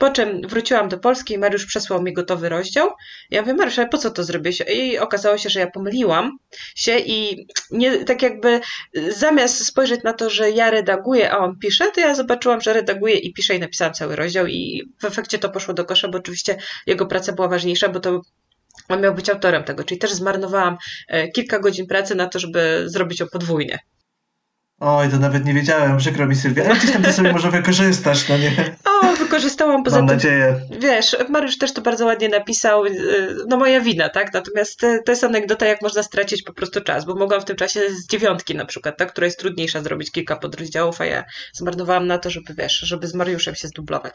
Po 0.00 0.10
czym 0.10 0.40
wróciłam 0.48 0.88
do 0.88 0.98
Polski 0.98 1.34
i 1.34 1.38
Mariusz 1.38 1.66
przesłał 1.66 2.02
mi 2.02 2.12
gotowy 2.12 2.48
rozdział. 2.48 2.88
Ja 3.30 3.40
mówię, 3.40 3.54
Mariusz, 3.54 3.78
ale 3.78 3.88
po 3.88 3.98
co 3.98 4.10
to 4.10 4.24
zrobiłeś? 4.24 4.62
I 4.74 4.98
okazało 4.98 5.38
się, 5.38 5.50
że 5.50 5.60
ja 5.60 5.70
pomyliłam 5.70 6.38
się 6.74 6.98
i 6.98 7.46
nie, 7.70 8.04
tak 8.04 8.22
jakby 8.22 8.60
zamiast 9.08 9.66
spojrzeć 9.66 10.02
na 10.02 10.12
to, 10.12 10.30
że 10.30 10.50
ja 10.50 10.70
redaguję, 10.70 11.32
a 11.32 11.38
on 11.38 11.58
pisze, 11.58 11.90
to 11.90 12.00
ja 12.00 12.14
zobaczyłam, 12.14 12.60
że 12.60 12.72
redaguję 12.72 13.14
i 13.14 13.32
piszę 13.32 13.54
i 13.56 13.60
napisałam 13.60 13.94
cały 13.94 14.16
rozdział 14.16 14.46
i 14.46 14.82
w 15.00 15.04
efekcie 15.04 15.38
to 15.38 15.48
poszło 15.48 15.74
do 15.74 15.84
kosza, 15.84 16.08
bo 16.08 16.18
oczywiście 16.18 16.56
jego 16.86 17.06
praca 17.06 17.32
była 17.32 17.48
ważniejsza, 17.48 17.88
bo 17.88 18.00
to 18.00 18.20
on 18.88 19.00
miał 19.00 19.14
być 19.14 19.30
autorem 19.30 19.64
tego, 19.64 19.84
czyli 19.84 19.98
też 19.98 20.12
zmarnowałam 20.12 20.76
e, 21.08 21.28
kilka 21.28 21.58
godzin 21.58 21.86
pracy 21.86 22.14
na 22.14 22.26
to, 22.26 22.38
żeby 22.38 22.82
zrobić 22.86 23.20
ją 23.20 23.26
podwójnie. 23.32 23.78
Oj, 24.80 25.10
to 25.10 25.18
nawet 25.18 25.44
nie 25.44 25.54
wiedziałem, 25.54 25.96
przykro 25.96 26.26
mi 26.26 26.36
Sylwia. 26.36 26.64
No 26.68 26.74
gdzieś 26.74 26.92
tam 26.92 27.02
to 27.02 27.12
sobie 27.12 27.32
może 27.32 27.50
wykorzystasz, 27.50 28.28
no 28.28 28.38
nie? 28.38 28.76
O, 28.84 29.16
wykorzystałam 29.16 29.82
poza 29.84 29.96
Mam 29.96 30.06
tym. 30.08 30.16
nadzieję. 30.16 30.60
Wiesz, 30.80 31.16
Mariusz 31.28 31.58
też 31.58 31.72
to 31.72 31.82
bardzo 31.82 32.06
ładnie 32.06 32.28
napisał, 32.28 32.84
y, 32.86 33.36
no 33.48 33.56
moja 33.56 33.80
wina, 33.80 34.08
tak? 34.08 34.32
Natomiast 34.32 34.84
y, 34.84 35.02
to 35.04 35.12
jest 35.12 35.24
anegdota, 35.24 35.66
jak 35.66 35.82
można 35.82 36.02
stracić 36.02 36.42
po 36.42 36.52
prostu 36.52 36.80
czas, 36.80 37.04
bo 37.04 37.14
mogłam 37.14 37.40
w 37.40 37.44
tym 37.44 37.56
czasie 37.56 37.80
z 37.90 38.06
dziewiątki 38.06 38.54
na 38.54 38.64
przykład, 38.64 38.96
tak? 38.98 39.12
Która 39.12 39.24
jest 39.24 39.38
trudniejsza 39.38 39.82
zrobić 39.82 40.10
kilka 40.10 40.36
podrozdziałów, 40.36 41.00
a 41.00 41.04
ja 41.04 41.24
zmarnowałam 41.52 42.06
na 42.06 42.18
to, 42.18 42.30
żeby 42.30 42.54
wiesz, 42.54 42.78
żeby 42.78 43.06
z 43.06 43.14
Mariuszem 43.14 43.54
się 43.54 43.68
zdublować. 43.68 44.14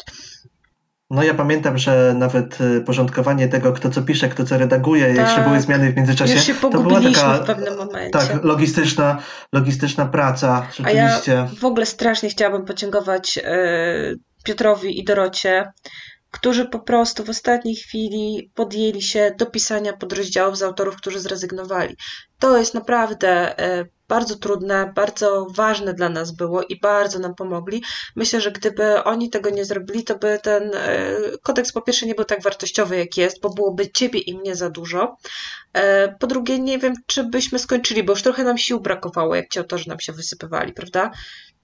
No 1.10 1.24
ja 1.24 1.34
pamiętam, 1.34 1.78
że 1.78 2.16
nawet 2.18 2.62
y, 2.62 2.82
porządkowanie 2.82 3.48
tego, 3.48 3.74
kto 3.74 3.90
co 3.90 4.02
pisze, 4.02 4.30
kto 4.30 4.46
co 4.46 4.58
redaguje, 4.58 5.16
tak. 5.16 5.26
jeszcze 5.26 5.42
były 5.42 5.62
zmiany 5.62 5.92
w 5.92 5.96
międzyczasie. 5.96 6.34
Już 6.34 6.44
się 6.44 6.54
to 6.54 6.70
była 6.70 7.02
taka 7.02 7.34
w 7.34 7.46
pewnym 7.46 7.78
momencie. 7.78 8.10
Tak, 8.10 8.44
logistyczna, 8.44 9.18
logistyczna 9.52 10.06
praca, 10.06 10.68
rzeczywiście. 10.68 11.34
A 11.34 11.36
ja 11.36 11.50
w 11.60 11.66
ogóle 11.66 11.86
strasznie 11.86 12.30
chciałabym 12.30 12.66
podziękować 12.66 13.36
yy, 13.38 13.44
Piotrowi 14.44 15.00
i 15.00 15.04
Dorocie, 15.04 15.72
którzy 16.36 16.66
po 16.66 16.80
prostu 16.80 17.24
w 17.24 17.30
ostatniej 17.30 17.76
chwili 17.76 18.52
podjęli 18.56 19.02
się 19.02 19.36
do 19.38 19.46
pisania 19.46 19.94
podrozdziałów 19.94 20.58
z 20.58 20.64
autorów, 20.64 20.96
którzy 20.96 21.20
zrezygnowali. 21.20 21.96
To 22.40 22.58
jest 22.58 22.74
naprawdę 22.74 23.60
e, 23.60 23.86
bardzo 24.08 24.36
trudne, 24.36 24.92
bardzo 24.96 25.48
ważne 25.56 25.94
dla 25.94 26.10
nas 26.10 26.32
było 26.32 26.64
i 26.64 26.80
bardzo 26.80 27.20
nam 27.20 27.36
pomogli. 27.36 27.84
Myślę, 28.16 28.42
że 28.42 28.52
gdyby 28.52 29.04
oni 29.04 29.30
tego 29.30 29.50
nie 29.50 29.66
zrobili, 29.66 30.04
to 30.04 30.18
by 30.18 30.40
ten 30.44 30.72
e, 30.74 31.18
kodeks 31.44 31.72
po 31.72 31.82
pierwsze 31.82 32.06
nie 32.06 32.16
był 32.16 32.26
tak 32.26 32.44
wartościowy, 32.44 32.98
jak 32.98 33.18
jest, 33.18 33.42
bo 33.42 33.50
byłoby 33.50 33.92
ciebie 33.92 34.20
i 34.20 34.38
mnie 34.38 34.56
za 34.56 34.70
dużo. 34.70 35.18
E, 35.74 36.16
po 36.20 36.28
drugie, 36.28 36.60
nie 36.60 36.80
wiem, 36.80 36.94
czy 37.06 37.24
byśmy 37.24 37.60
skończyli, 37.60 38.04
bo 38.04 38.14
już 38.14 38.22
trochę 38.22 38.44
nam 38.44 38.58
sił 38.58 38.80
brakowało, 38.82 39.36
jak 39.36 39.50
ci 39.50 39.60
autorzy 39.60 39.90
nam 39.90 40.00
się 40.00 40.14
wysypywali, 40.14 40.74
prawda? 40.74 41.12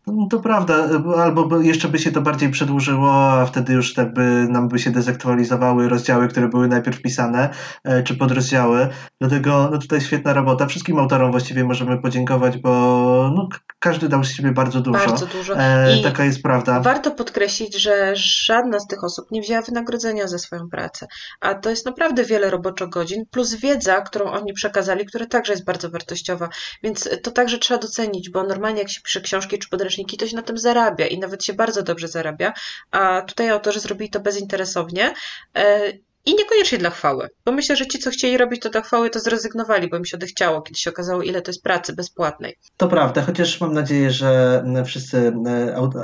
No 0.07 0.27
to 0.27 0.39
prawda, 0.39 0.89
albo 1.17 1.61
jeszcze 1.61 1.87
by 1.89 1.99
się 1.99 2.11
to 2.11 2.21
bardziej 2.21 2.49
przedłużyło, 2.49 3.31
a 3.31 3.45
wtedy 3.45 3.73
już 3.73 3.93
tak 3.93 4.13
by 4.13 4.47
nam 4.49 4.67
by 4.67 4.79
się 4.79 4.91
dezaktualizowały 4.91 5.89
rozdziały, 5.89 6.27
które 6.27 6.47
były 6.47 6.67
najpierw 6.67 7.01
pisane, 7.01 7.49
e, 7.83 8.03
czy 8.03 8.17
podrozdziały. 8.17 8.87
Dlatego 9.19 9.69
no 9.71 9.77
tutaj 9.77 10.01
świetna 10.01 10.33
robota. 10.33 10.65
Wszystkim 10.67 10.99
autorom 10.99 11.31
właściwie 11.31 11.63
możemy 11.63 11.97
podziękować, 11.97 12.57
bo 12.57 13.20
no, 13.29 13.49
każdy 13.79 14.09
dał 14.09 14.23
z 14.23 14.31
siebie 14.31 14.51
bardzo 14.51 14.81
dużo. 14.81 15.05
Bardzo 15.05 15.25
dużo. 15.25 15.57
E, 15.57 15.97
I 15.97 16.03
taka 16.03 16.25
jest 16.25 16.43
prawda. 16.43 16.79
Warto 16.79 17.11
podkreślić, 17.11 17.75
że 17.75 18.11
żadna 18.15 18.79
z 18.79 18.87
tych 18.87 19.03
osób 19.03 19.31
nie 19.31 19.41
wzięła 19.41 19.61
wynagrodzenia 19.61 20.27
za 20.27 20.37
swoją 20.37 20.69
pracę. 20.69 21.07
A 21.39 21.55
to 21.55 21.69
jest 21.69 21.85
naprawdę 21.85 22.23
wiele 22.23 22.49
roboczo 22.49 22.87
godzin, 22.87 23.25
plus 23.31 23.55
wiedza, 23.55 24.01
którą 24.01 24.25
oni 24.25 24.53
przekazali, 24.53 25.05
która 25.05 25.25
także 25.25 25.53
jest 25.53 25.65
bardzo 25.65 25.89
wartościowa. 25.89 26.49
Więc 26.83 27.09
to 27.23 27.31
także 27.31 27.57
trzeba 27.57 27.79
docenić, 27.79 28.29
bo 28.29 28.43
normalnie 28.43 28.79
jak 28.79 28.89
się 28.89 29.01
pisze 29.01 29.21
książki 29.21 29.59
czy 29.59 29.69
podręczniki, 29.69 30.17
to 30.17 30.27
się 30.27 30.35
na 30.35 30.41
tym 30.41 30.57
zarabia 30.57 31.07
i 31.07 31.19
nawet 31.19 31.45
się 31.45 31.53
bardzo 31.53 31.83
dobrze 31.83 32.07
zarabia, 32.07 32.53
a 32.91 33.21
tutaj 33.21 33.49
autorzy 33.49 33.79
zrobili 33.79 34.09
to 34.09 34.19
bezinteresownie. 34.19 35.13
E, 35.57 35.81
I 36.25 36.35
niekoniecznie 36.35 36.77
dla 36.77 36.89
chwały, 36.89 37.29
bo 37.45 37.51
myślę, 37.51 37.75
że 37.75 37.87
ci, 37.87 37.99
co 37.99 38.09
chcieli 38.09 38.37
robić 38.37 38.61
to 38.61 38.69
dla 38.69 38.81
chwały, 38.81 39.09
to 39.09 39.19
zrezygnowali, 39.19 39.89
bo 39.89 39.97
im 39.97 40.05
się 40.05 40.17
odechciało, 40.17 40.61
kiedy 40.61 40.79
się 40.79 40.89
okazało, 40.89 41.21
ile 41.21 41.41
to 41.41 41.51
jest 41.51 41.63
pracy 41.63 41.93
bezpłatnej. 41.93 42.57
To 42.77 42.87
prawda, 42.87 43.21
chociaż 43.21 43.61
mam 43.61 43.73
nadzieję, 43.73 44.11
że 44.11 44.63
wszyscy 44.85 45.33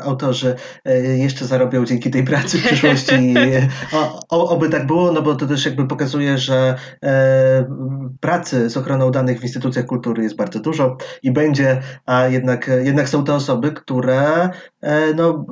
autorzy 0.03 0.55
jeszcze 1.17 1.45
zarobią 1.45 1.85
dzięki 1.85 2.11
tej 2.11 2.23
pracy 2.23 2.57
w 2.57 2.65
przyszłości. 2.65 3.33
O, 4.29 4.49
oby 4.49 4.69
tak 4.69 4.87
było, 4.87 5.11
no 5.11 5.21
bo 5.21 5.35
to 5.35 5.47
też 5.47 5.65
jakby 5.65 5.87
pokazuje, 5.87 6.37
że 6.37 6.75
pracy 8.19 8.69
z 8.69 8.77
ochroną 8.77 9.11
danych 9.11 9.39
w 9.39 9.43
instytucjach 9.43 9.85
kultury 9.85 10.23
jest 10.23 10.35
bardzo 10.35 10.59
dużo 10.59 10.97
i 11.23 11.31
będzie, 11.31 11.81
a 12.05 12.27
jednak, 12.27 12.69
jednak 12.83 13.09
są 13.09 13.23
to 13.23 13.35
osoby, 13.35 13.71
które 13.71 14.49
no, 15.15 15.45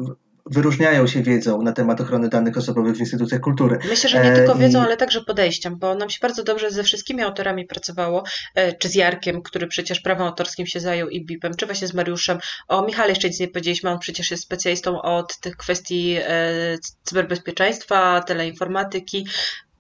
wyróżniają 0.46 1.08
się 1.08 1.24
wiedzą 1.24 1.62
na 1.62 1.74
temat 1.74 2.02
ochrony 2.02 2.30
danych 2.30 2.58
osobowych 2.58 2.96
w 2.96 3.00
instytucjach 3.00 3.42
kultury. 3.42 3.80
Myślę, 3.90 4.10
że 4.10 4.24
nie 4.24 4.32
tylko 4.32 4.54
e, 4.54 4.58
wiedzą, 4.58 4.82
ale 4.82 4.98
także 4.98 5.22
podejściem, 5.22 5.80
bo 5.80 5.96
nam 5.96 6.10
się 6.10 6.18
bardzo 6.22 6.44
dobrze 6.44 6.72
ze 6.72 6.84
wszystkimi 6.84 7.22
autorami 7.22 7.66
pracowało, 7.66 8.24
e, 8.56 8.74
czy 8.74 8.90
z 8.90 8.96
Jarkiem, 8.96 9.42
który 9.42 9.68
przecież 9.68 10.00
prawem 10.00 10.28
autorskim 10.28 10.68
się 10.68 10.80
zajął 10.80 11.10
i 11.10 11.26
BIP-em, 11.26 11.54
czy 11.56 11.66
właśnie 11.66 11.88
z 11.88 11.94
Mariuszem. 11.94 12.40
O 12.68 12.86
Michale 12.86 13.10
jeszcze 13.10 13.28
nic 13.28 13.40
nie 13.40 13.48
powiedzieliśmy, 13.48 13.90
on 13.90 14.00
przecież 14.00 14.32
jest 14.32 14.44
specjalistą 14.44 15.02
od 15.02 15.40
tych 15.40 15.58
kwestii 15.58 16.16
e, 16.20 16.78
cyberbezpieczeństwa, 17.04 18.22
teleinformatyki, 18.22 19.28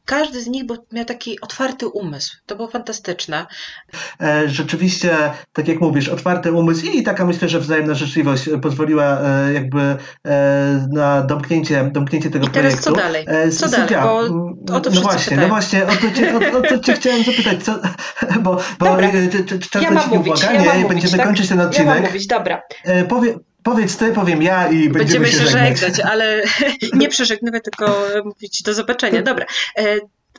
każdy 0.05 0.41
z 0.41 0.47
nich 0.47 0.63
miał 0.91 1.05
taki 1.05 1.41
otwarty 1.41 1.87
umysł. 1.87 2.37
To 2.45 2.55
było 2.55 2.67
fantastyczne. 2.67 3.45
E, 4.21 4.49
rzeczywiście, 4.49 5.17
tak 5.53 5.67
jak 5.67 5.81
mówisz, 5.81 6.09
otwarty 6.09 6.51
umysł 6.51 6.85
i 6.85 7.03
taka 7.03 7.25
myślę, 7.25 7.49
że 7.49 7.59
wzajemna 7.59 7.93
życzliwość 7.93 8.49
pozwoliła 8.61 9.19
e, 9.21 9.53
jakby 9.53 9.81
e, 10.25 10.87
na 10.91 11.21
domknięcie, 11.21 11.89
domknięcie 11.93 12.29
tego 12.29 12.47
I 12.47 12.49
teraz 12.49 12.73
projektu. 12.73 12.89
co 12.89 12.95
dalej? 12.95 13.25
Co 13.51 13.69
dalej? 13.69 13.95
Bo 14.03 14.75
o 14.75 14.79
to 14.79 14.89
no 14.89 15.01
właśnie, 15.01 15.37
no 15.37 15.47
właśnie, 15.47 15.83
o 15.83 15.95
to 15.95 16.11
cię, 16.11 16.33
o, 16.35 16.57
o 16.57 16.61
to 16.61 16.79
cię 16.79 16.93
chciałem 16.93 17.23
zapytać, 17.23 17.63
co, 17.63 17.79
bo, 18.43 18.57
bo 18.79 18.85
czas 19.69 19.83
ja 19.83 19.91
mam 19.91 20.09
mówić, 20.09 20.43
ja 20.43 20.73
mam 20.75 20.87
będziemy 20.87 21.17
tak? 21.17 21.25
kończyć 21.25 21.49
ten 21.49 21.61
odcinek. 21.61 21.87
Ja 21.87 21.93
mam 21.93 22.03
mówić, 22.03 22.27
dobra. 22.27 22.61
Powie, 23.09 23.35
Powiedz 23.65 23.97
ty, 23.97 24.11
powiem 24.11 24.41
ja 24.41 24.67
i 24.67 24.89
będziemy, 24.89 24.99
będziemy 24.99 25.27
się 25.27 25.37
żegnać. 25.37 25.79
żegnać 25.79 25.99
ale 25.99 26.41
nie 26.93 27.09
przeżegnywać, 27.09 27.63
tylko 27.63 28.01
mówić 28.25 28.61
do 28.61 28.73
zobaczenia. 28.73 29.21
Dobra. 29.21 29.45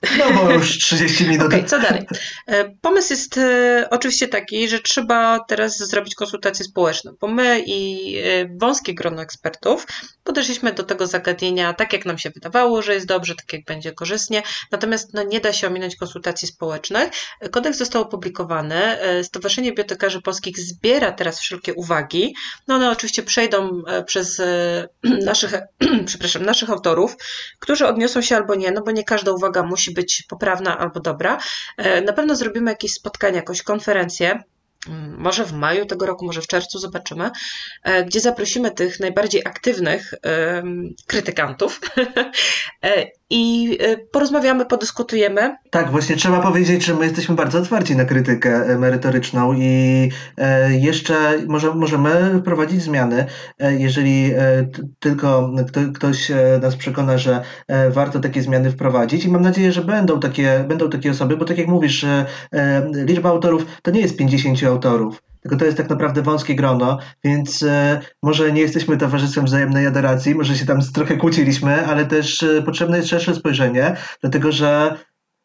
No 0.02 0.44
bo 0.44 0.50
już 0.50 0.78
30 0.78 1.26
minut. 1.26 1.46
Okej, 1.46 1.58
okay, 1.58 1.68
co 1.68 1.78
dalej? 1.78 2.06
E, 2.46 2.70
pomysł 2.82 3.12
jest 3.12 3.38
e, 3.38 3.86
oczywiście 3.90 4.28
taki, 4.28 4.68
że 4.68 4.80
trzeba 4.80 5.40
teraz 5.48 5.78
zrobić 5.78 6.14
konsultację 6.14 6.64
społeczną, 6.64 7.12
bo 7.20 7.28
my 7.28 7.62
i 7.66 8.12
e, 8.18 8.22
wąskie 8.60 8.94
grono 8.94 9.22
ekspertów 9.22 9.86
podeszliśmy 10.24 10.72
do 10.72 10.82
tego 10.82 11.06
zagadnienia 11.06 11.74
tak, 11.74 11.92
jak 11.92 12.06
nam 12.06 12.18
się 12.18 12.30
wydawało, 12.30 12.82
że 12.82 12.94
jest 12.94 13.06
dobrze, 13.06 13.34
tak 13.34 13.52
jak 13.52 13.64
będzie 13.64 13.92
korzystnie, 13.92 14.42
natomiast 14.72 15.14
no, 15.14 15.22
nie 15.22 15.40
da 15.40 15.52
się 15.52 15.66
ominąć 15.66 15.96
konsultacji 15.96 16.48
społecznych. 16.48 17.10
Kodeks 17.50 17.78
został 17.78 18.02
opublikowany, 18.02 18.80
Stowarzyszenie 19.22 19.68
Bibliotekarzy 19.68 20.22
Polskich 20.22 20.58
zbiera 20.58 21.12
teraz 21.12 21.40
wszelkie 21.40 21.74
uwagi, 21.74 22.34
no 22.68 22.74
one 22.74 22.90
oczywiście 22.90 23.22
przejdą 23.22 23.82
przez 24.06 24.42
naszych, 25.24 25.54
przepraszam, 26.06 26.44
naszych 26.44 26.70
autorów, 26.70 27.16
którzy 27.58 27.86
odniosą 27.86 28.22
się 28.22 28.36
albo 28.36 28.54
nie, 28.54 28.70
no 28.70 28.82
bo 28.82 28.90
nie 28.90 29.04
każda 29.04 29.32
uwaga 29.32 29.62
musi 29.62 29.85
musi 29.86 29.94
być 29.94 30.22
poprawna 30.22 30.78
albo 30.78 31.00
dobra. 31.00 31.38
E, 31.76 32.00
na 32.00 32.12
pewno 32.12 32.36
zrobimy 32.36 32.70
jakieś 32.70 32.92
spotkanie, 32.92 33.36
jakąś 33.36 33.62
konferencję. 33.62 34.42
Mm, 34.88 35.16
może 35.18 35.44
w 35.44 35.52
maju 35.52 35.86
tego 35.86 36.06
roku, 36.06 36.26
może 36.26 36.42
w 36.42 36.46
czerwcu, 36.46 36.78
zobaczymy, 36.78 37.30
e, 37.82 38.04
gdzie 38.04 38.20
zaprosimy 38.20 38.70
tych 38.70 39.00
najbardziej 39.00 39.42
aktywnych 39.46 40.14
krytykantów. 41.06 41.80
E, 42.84 43.06
i 43.30 43.78
y, 43.82 44.08
porozmawiamy, 44.12 44.66
podyskutujemy. 44.66 45.56
Tak, 45.70 45.90
właśnie 45.90 46.16
trzeba 46.16 46.40
powiedzieć, 46.40 46.84
że 46.84 46.94
my 46.94 47.04
jesteśmy 47.04 47.34
bardzo 47.34 47.58
otwarci 47.58 47.96
na 47.96 48.04
krytykę 48.04 48.66
e, 48.66 48.78
merytoryczną 48.78 49.52
i 49.52 50.10
e, 50.36 50.72
jeszcze 50.72 51.14
może, 51.46 51.74
możemy 51.74 52.38
wprowadzić 52.40 52.82
zmiany, 52.82 53.26
jeżeli 53.78 54.32
tylko 54.98 55.50
ktoś 55.94 56.32
nas 56.62 56.76
przekona, 56.76 57.18
że 57.18 57.42
warto 57.90 58.20
takie 58.20 58.42
zmiany 58.42 58.70
wprowadzić 58.70 59.24
i 59.24 59.30
mam 59.30 59.42
nadzieję, 59.42 59.72
że 59.72 59.82
będą 59.82 60.20
takie, 60.20 60.64
będą 60.68 60.90
takie 60.90 61.10
osoby, 61.10 61.36
bo 61.36 61.44
tak 61.44 61.58
jak 61.58 61.66
mówisz, 61.66 62.06
liczba 62.92 63.28
autorów 63.28 63.66
to 63.82 63.90
nie 63.90 64.00
jest 64.00 64.16
50 64.16 64.62
autorów 64.62 65.22
tylko 65.46 65.56
to 65.56 65.64
jest 65.64 65.76
tak 65.76 65.90
naprawdę 65.90 66.22
wąskie 66.22 66.54
grono, 66.54 66.98
więc 67.24 67.62
e, 67.62 68.00
może 68.22 68.52
nie 68.52 68.60
jesteśmy 68.60 68.96
towarzystwem 68.96 69.44
wzajemnej 69.44 69.86
adoracji, 69.86 70.34
może 70.34 70.54
się 70.56 70.66
tam 70.66 70.80
trochę 70.94 71.16
kłóciliśmy, 71.16 71.86
ale 71.86 72.06
też 72.06 72.42
e, 72.42 72.62
potrzebne 72.62 72.96
jest 72.96 73.08
szersze 73.08 73.34
spojrzenie, 73.34 73.96
dlatego 74.20 74.52
że 74.52 74.98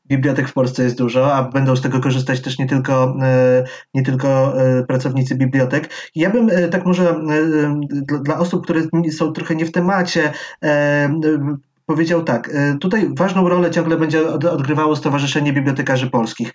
bibliotek 0.06 0.48
w 0.48 0.54
Polsce 0.54 0.84
jest 0.84 0.98
dużo, 0.98 1.34
a 1.34 1.44
będą 1.44 1.76
z 1.76 1.82
tego 1.82 2.00
korzystać 2.00 2.42
też 2.42 2.60
nie 2.60 2.68
tylko, 2.68 3.16
e, 3.22 3.64
nie 3.94 4.04
tylko 4.04 4.54
pracownicy 4.88 5.36
bibliotek. 5.36 5.90
Ja 6.16 6.30
bym 6.30 6.50
tak 6.72 6.86
może 6.86 7.16
dla 8.24 8.40
osób, 8.40 8.64
które 8.64 8.82
są 9.12 9.32
trochę 9.32 9.56
nie 9.56 9.66
w 9.66 9.72
temacie, 9.72 10.34
powiedział 11.92 12.24
tak, 12.24 12.50
tutaj 12.82 13.10
ważną 13.18 13.50
rolę 13.50 13.72
ciągle 13.72 13.98
będzie 13.98 14.30
odgrywało 14.30 14.96
Stowarzyszenie 14.96 15.54
Bibliotekarzy 15.54 16.10
Polskich. 16.10 16.54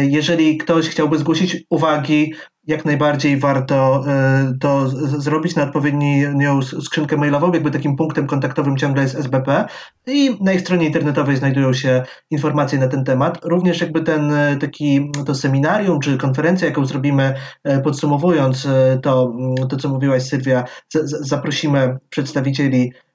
Jeżeli 0.00 0.58
ktoś 0.58 0.88
chciałby 0.88 1.18
zgłosić 1.18 1.56
uwagi, 1.70 2.32
jak 2.66 2.84
najbardziej 2.84 3.36
warto 3.36 4.04
e, 4.06 4.52
to 4.60 4.88
zrobić 5.20 5.56
na 5.56 5.62
odpowiednią 5.62 6.62
skrzynkę 6.62 7.16
mailową, 7.16 7.52
jakby 7.52 7.70
takim 7.70 7.96
punktem 7.96 8.26
kontaktowym 8.26 8.76
ciągle 8.76 9.02
jest 9.02 9.14
SBP 9.14 9.66
i 10.06 10.36
na 10.40 10.52
ich 10.52 10.60
stronie 10.60 10.86
internetowej 10.86 11.36
znajdują 11.36 11.72
się 11.72 12.02
informacje 12.30 12.78
na 12.78 12.88
ten 12.88 13.04
temat. 13.04 13.44
Również 13.44 13.80
jakby 13.80 14.02
ten 14.02 14.32
e, 14.32 14.56
taki 14.56 15.10
to 15.26 15.34
seminarium 15.34 16.00
czy 16.00 16.16
konferencja, 16.16 16.68
jaką 16.68 16.84
zrobimy 16.84 17.34
e, 17.64 17.80
podsumowując 17.80 18.68
to, 19.02 19.32
to 19.68 19.76
co 19.76 19.88
mówiłaś 19.88 20.22
Sylwia, 20.22 20.64
zaprosimy 21.04 21.98
przedstawicieli 22.10 22.92
E, 22.92 23.09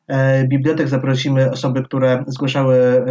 bibliotek 0.48 0.88
zaprosimy 0.88 1.52
osoby, 1.52 1.84
które 1.84 2.24
zgłaszały 2.28 2.76
e, 2.76 3.04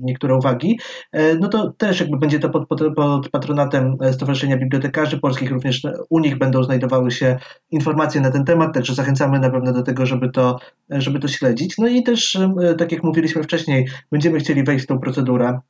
niektóre 0.00 0.36
uwagi, 0.36 0.78
e, 1.12 1.34
no 1.34 1.48
to 1.48 1.72
też 1.78 2.00
jakby 2.00 2.18
będzie 2.18 2.38
to 2.38 2.50
pod, 2.50 2.68
pod, 2.68 2.94
pod 2.96 3.28
patronatem 3.28 3.96
Stowarzyszenia 4.12 4.56
Bibliotekarzy 4.56 5.18
Polskich, 5.18 5.50
również 5.50 5.82
u 6.08 6.18
nich 6.18 6.38
będą 6.38 6.62
znajdowały 6.62 7.10
się 7.10 7.38
informacje 7.70 8.20
na 8.20 8.30
ten 8.30 8.44
temat, 8.44 8.74
także 8.74 8.94
zachęcamy 8.94 9.40
na 9.40 9.50
pewno 9.50 9.72
do 9.72 9.82
tego, 9.82 10.06
żeby 10.06 10.30
to, 10.30 10.58
żeby 10.90 11.18
to 11.18 11.28
śledzić. 11.28 11.78
No 11.78 11.86
i 11.88 12.02
też, 12.02 12.38
tak 12.78 12.92
jak 12.92 13.02
mówiliśmy 13.02 13.42
wcześniej, 13.42 13.88
będziemy 14.12 14.38
chcieli 14.38 14.64
wejść 14.64 14.84
w 14.84 14.88
tą 14.88 14.98
procedurę 14.98 15.60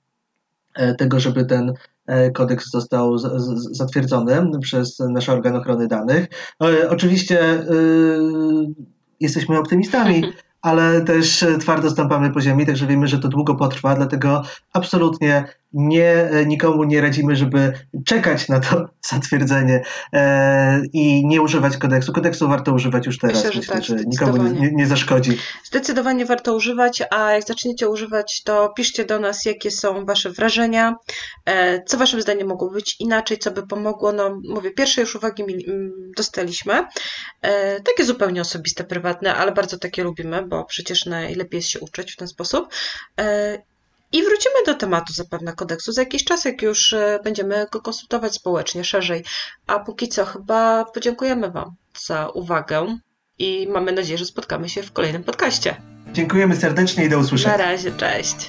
tego, 0.99 1.21
żeby 1.21 1.45
ten 1.45 1.73
kodeks 2.35 2.71
został 2.71 3.19
zatwierdzony 3.71 4.61
przez 4.61 4.99
nasz 4.99 5.29
organ 5.29 5.57
ochrony 5.57 5.89
danych. 5.89 6.27
Oczywiście 6.91 7.65
jesteśmy 9.23 9.59
optymistami, 9.59 10.25
ale 10.63 11.01
też 11.01 11.45
twardo 11.61 11.91
stąpamy 11.91 12.31
po 12.31 12.41
ziemi, 12.41 12.67
także 12.67 12.87
wiemy, 12.87 13.07
że 13.09 13.19
to 13.19 13.29
długo 13.29 13.55
potrwa, 13.55 13.95
dlatego 13.95 14.43
absolutnie 14.73 15.45
nie, 15.73 16.31
nikomu 16.47 16.85
nie 16.85 17.01
radzimy, 17.01 17.37
żeby 17.37 17.73
czekać 18.07 18.49
na 18.49 18.61
to 18.61 18.89
zatwierdzenie 19.11 19.83
e, 20.13 20.83
i 20.93 21.27
nie 21.27 21.43
używać 21.43 21.77
kodeksu. 21.77 22.13
Kodeksu 22.13 22.49
warto 22.49 22.73
używać 22.73 23.07
już 23.07 23.19
teraz. 23.19 23.37
Myślę, 23.37 23.53
że, 23.53 23.59
Myślę, 23.59 23.75
tak, 23.75 23.85
że 23.85 23.97
nikomu 23.97 24.43
nie, 24.43 24.73
nie, 24.73 24.87
zaszkodzi. 24.87 25.39
Zdecydowanie 25.65 26.27
warto 26.27 26.55
używać, 26.55 27.03
a 27.11 27.33
jak 27.33 27.45
zaczniecie 27.45 27.89
używać, 27.89 28.43
to 28.43 28.73
piszcie 28.77 29.05
do 29.05 29.19
nas, 29.19 29.45
jakie 29.45 29.71
są 29.71 30.05
Wasze 30.05 30.31
wrażenia, 30.31 30.97
e, 31.47 31.83
co 31.85 31.97
Waszym 31.97 32.23
zdaniem 32.23 32.49
mogło 32.49 32.71
być 32.71 32.97
inaczej, 33.01 33.39
co 33.39 33.51
by 33.51 33.67
pomogło. 33.67 34.13
No, 34.13 34.41
mówię, 34.49 34.71
pierwsze 34.71 35.01
już 35.01 35.17
uwagi 35.17 35.45
dostaliśmy. 36.17 36.87
E, 37.43 37.81
takie 37.81 38.05
zupełnie 38.05 38.41
osobiste, 38.41 38.85
prywatne, 38.85 39.35
ale 39.35 39.53
bardzo 39.53 39.79
takie 39.79 40.05
lubimy, 40.05 40.43
bo 40.47 40.65
przecież 40.65 41.07
najlepiej 41.07 41.59
jest 41.59 41.69
się 41.69 41.81
uczyć 41.81 42.13
w 42.13 42.17
ten 42.17 42.29
sposób. 42.29 42.69
I 44.13 44.23
wrócimy 44.23 44.55
do 44.67 44.75
tematu 44.75 45.13
zapewne 45.13 45.53
kodeksu 45.53 45.93
za 45.93 46.03
jakiś 46.03 46.25
czas, 46.25 46.45
jak 46.45 46.63
już 46.63 46.93
e, 46.93 47.21
będziemy 47.25 47.67
go 47.73 47.81
konsultować 47.81 48.35
społecznie 48.35 48.85
szerzej. 48.85 49.25
A 49.67 49.79
póki 49.79 50.09
co 50.09 50.25
chyba 50.25 50.85
podziękujemy 50.85 51.51
Wam 51.51 51.75
za 52.07 52.29
uwagę 52.29 52.99
i 53.39 53.69
mamy 53.71 53.93
nadzieję, 53.93 54.19
że 54.19 54.25
spotkamy 54.25 54.69
się 54.69 54.83
w 54.83 54.93
kolejnym 54.93 55.25
podcaście. 55.25 55.77
Dziękujemy 56.13 56.57
serdecznie 56.57 57.05
i 57.05 57.09
do 57.09 57.19
usłyszenia. 57.19 57.59
Na 57.59 57.65
razie, 57.65 57.93
cześć. 57.93 58.49